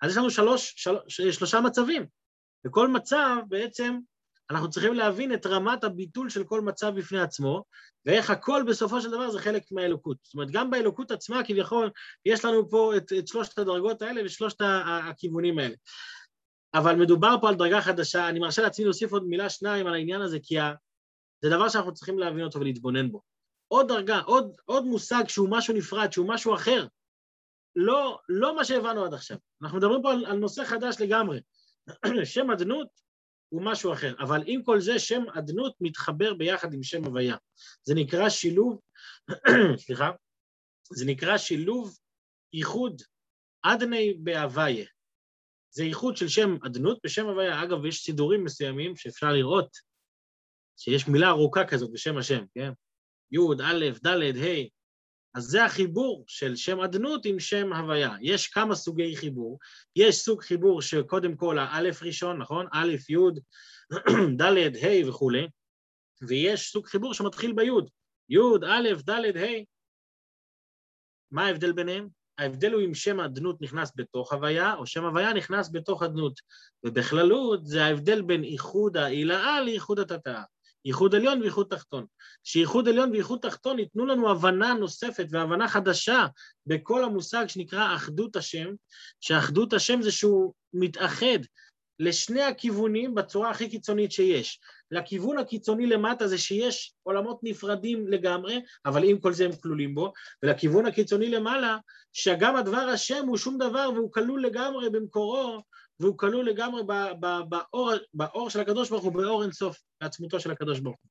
אז 0.02 0.10
יש 0.10 0.16
לנו 0.16 0.30
שלוש, 0.30 0.72
שלוש, 0.76 1.20
שלושה 1.20 1.60
מצבים. 1.60 2.06
בכל 2.64 2.88
מצב 2.88 3.36
בעצם 3.48 3.98
אנחנו 4.50 4.70
צריכים 4.70 4.94
להבין 4.94 5.34
את 5.34 5.46
רמת 5.46 5.84
הביטול 5.84 6.30
של 6.30 6.44
כל 6.44 6.60
מצב 6.60 6.94
בפני 6.96 7.20
עצמו, 7.20 7.64
ואיך 8.06 8.30
הכל 8.30 8.62
בסופו 8.68 9.00
של 9.00 9.10
דבר 9.10 9.30
זה 9.30 9.40
חלק 9.40 9.62
מהאלוקות. 9.72 10.16
זאת 10.22 10.34
אומרת, 10.34 10.50
גם 10.50 10.70
באלוקות 10.70 11.10
עצמה 11.10 11.44
כביכול 11.44 11.90
יש 12.26 12.44
לנו 12.44 12.70
פה 12.70 12.96
את, 12.96 13.12
את 13.18 13.28
שלושת 13.28 13.58
הדרגות 13.58 14.02
האלה 14.02 14.20
ושלושת 14.24 14.60
הכיוונים 14.60 15.58
האלה. 15.58 15.74
אבל 16.74 16.96
מדובר 16.96 17.36
פה 17.40 17.48
על 17.48 17.54
דרגה 17.54 17.80
חדשה, 17.80 18.28
אני 18.28 18.38
מרשה 18.38 18.62
לעצמי 18.62 18.84
להוסיף 18.84 19.12
עוד 19.12 19.24
מילה 19.24 19.50
שניים 19.50 19.86
על 19.86 19.94
העניין 19.94 20.22
הזה, 20.22 20.38
כי 20.42 20.54
זה 21.42 21.50
דבר 21.50 21.68
שאנחנו 21.68 21.94
צריכים 21.94 22.18
להבין 22.18 22.44
אותו 22.44 22.60
ולהתבונן 22.60 23.10
בו. 23.10 23.22
עוד 23.68 23.88
דרגה, 23.88 24.18
עוד, 24.18 24.52
עוד 24.64 24.84
מושג 24.84 25.24
שהוא 25.28 25.48
משהו 25.50 25.74
נפרד, 25.74 26.12
שהוא 26.12 26.28
משהו 26.28 26.54
אחר. 26.54 26.86
לא, 27.76 28.18
לא 28.28 28.56
מה 28.56 28.64
שהבנו 28.64 29.04
עד 29.04 29.14
עכשיו. 29.14 29.36
אנחנו 29.62 29.78
מדברים 29.78 30.02
פה 30.02 30.12
על, 30.12 30.26
על 30.26 30.36
נושא 30.36 30.64
חדש 30.64 30.96
לגמרי. 31.00 31.40
שם 32.24 32.50
אדנות 32.50 32.88
הוא 33.50 33.62
משהו 33.64 33.92
אחר, 33.92 34.14
אבל 34.18 34.42
עם 34.46 34.62
כל 34.62 34.80
זה 34.80 34.98
שם 34.98 35.22
אדנות 35.38 35.74
מתחבר 35.80 36.34
ביחד 36.34 36.74
עם 36.74 36.82
שם 36.82 37.04
הוויה. 37.04 37.36
זה 37.82 37.94
נקרא 37.94 38.28
שילוב, 38.28 38.80
סליחה, 39.84 40.10
זה 40.92 41.04
נקרא 41.06 41.38
שילוב 41.38 41.98
ייחוד 42.52 43.02
אדני 43.62 44.14
בהוויה. 44.14 44.86
זה 45.70 45.84
ייחוד 45.84 46.16
של 46.16 46.28
שם 46.28 46.56
אדנות 46.66 46.98
בשם 47.04 47.26
הוויה. 47.26 47.62
אגב, 47.62 47.84
יש 47.84 48.04
סידורים 48.04 48.44
מסוימים 48.44 48.96
שאפשר 48.96 49.32
לראות 49.32 49.76
שיש 50.76 51.08
מילה 51.08 51.28
ארוכה 51.28 51.66
כזאת 51.66 51.92
בשם 51.92 52.18
השם, 52.18 52.44
כן? 52.54 52.72
י', 53.32 53.38
א', 53.64 53.84
ד', 54.04 54.36
ה', 54.36 54.68
אז 55.34 55.44
זה 55.44 55.64
החיבור 55.64 56.24
של 56.26 56.56
שם 56.56 56.80
אדנות 56.80 57.24
עם 57.24 57.40
שם 57.40 57.72
הוויה. 57.72 58.14
יש 58.20 58.48
כמה 58.48 58.74
סוגי 58.74 59.16
חיבור. 59.16 59.58
יש 59.96 60.16
סוג 60.16 60.42
חיבור 60.42 60.82
שקודם 60.82 61.36
כל 61.36 61.58
האלף 61.58 62.02
ראשון, 62.02 62.38
נכון? 62.38 62.66
א', 62.72 62.94
י', 63.08 63.16
ד', 64.40 64.76
ה' 64.84 65.08
וכולי, 65.08 65.48
ויש 66.22 66.72
סוג 66.72 66.86
חיבור 66.86 67.14
שמתחיל 67.14 67.52
בי', 67.52 67.70
י', 68.28 68.38
א', 68.68 68.88
ד', 69.08 69.36
ה'. 69.36 69.64
מה 71.30 71.46
ההבדל 71.46 71.72
ביניהם? 71.72 72.08
ההבדל 72.38 72.72
הוא 72.72 72.82
אם 72.82 72.94
שם 72.94 73.20
אדנות 73.20 73.62
נכנס 73.62 73.92
בתוך 73.96 74.32
הוויה, 74.32 74.74
או 74.74 74.86
שם 74.86 75.04
הוויה 75.04 75.32
נכנס 75.32 75.70
בתוך 75.72 76.02
אדנות. 76.02 76.40
ובכללות 76.84 77.66
זה 77.66 77.84
ההבדל 77.84 78.22
בין 78.22 78.44
איחוד 78.44 78.96
העילאה 78.96 79.60
לאיחוד 79.60 79.98
התתאה. 79.98 80.42
ייחוד 80.84 81.14
עליון 81.14 81.42
וייחוד 81.42 81.66
תחתון. 81.70 82.06
שייחוד 82.44 82.88
עליון 82.88 83.10
וייחוד 83.10 83.38
תחתון 83.42 83.78
ייתנו 83.78 84.06
לנו 84.06 84.30
הבנה 84.30 84.74
נוספת 84.74 85.26
והבנה 85.30 85.68
חדשה 85.68 86.26
בכל 86.66 87.04
המושג 87.04 87.46
שנקרא 87.48 87.94
אחדות 87.94 88.36
השם, 88.36 88.68
שאחדות 89.20 89.72
השם 89.72 90.02
זה 90.02 90.12
שהוא 90.12 90.52
מתאחד 90.72 91.38
לשני 91.98 92.42
הכיוונים 92.42 93.14
בצורה 93.14 93.50
הכי 93.50 93.68
קיצונית 93.68 94.12
שיש. 94.12 94.60
לכיוון 94.90 95.38
הקיצוני 95.38 95.86
למטה 95.86 96.28
זה 96.28 96.38
שיש 96.38 96.94
עולמות 97.02 97.40
נפרדים 97.42 98.08
לגמרי, 98.08 98.60
אבל 98.86 99.04
עם 99.04 99.18
כל 99.18 99.32
זה 99.32 99.44
הם 99.44 99.52
כלולים 99.62 99.94
בו, 99.94 100.12
ולכיוון 100.42 100.86
הקיצוני 100.86 101.28
למעלה, 101.28 101.76
שגם 102.12 102.56
הדבר 102.56 102.76
השם 102.76 103.26
הוא 103.26 103.36
שום 103.36 103.58
דבר 103.58 103.90
והוא 103.94 104.12
כלול 104.12 104.44
לגמרי 104.44 104.90
במקורו, 104.90 105.62
והוא 106.00 106.18
כלול 106.18 106.48
לגמרי 106.48 106.82
באור, 107.48 107.92
באור 108.14 108.50
של 108.50 108.60
הקדוש 108.60 108.90
ברוך 108.90 109.04
הוא, 109.04 109.12
באור 109.12 109.42
אינסוף, 109.42 109.78
בעצמותו 110.02 110.40
של 110.40 110.50
הקדוש 110.50 110.80
ברוך 110.80 110.96
הוא. 111.02 111.10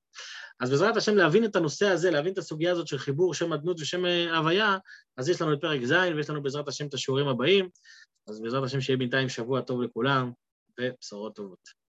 אז 0.60 0.70
בעזרת 0.70 0.98
השם 0.98 1.16
להבין 1.16 1.46
את 1.46 1.56
הנושא 1.56 1.88
הזה, 1.88 2.12
להבין 2.12 2.34
את 2.34 2.38
הסוגיה 2.38 2.72
הזאת 2.72 2.88
של 2.88 2.98
חיבור 2.98 3.34
שם 3.34 3.54
אדנות 3.54 3.80
ושם 3.80 4.06
הוויה, 4.36 4.78
אז 5.18 5.30
יש 5.30 5.42
לנו 5.42 5.54
את 5.54 5.62
פרק 5.62 5.84
ז' 5.84 5.92
ויש 5.92 6.30
לנו 6.30 6.44
בעזרת 6.44 6.68
השם 6.68 6.88
את 6.88 6.94
השיעורים 6.94 7.28
הבאים, 7.28 7.70
אז 8.30 8.42
בעזרת 8.42 8.64
השם 8.64 8.82
שיהיה 8.82 8.98
בינתיים 8.98 9.30
שבוע 9.30 9.62
טוב 9.62 9.82
לכולם, 9.82 10.32
ובשורות 10.80 11.36
טובות. 11.36 11.89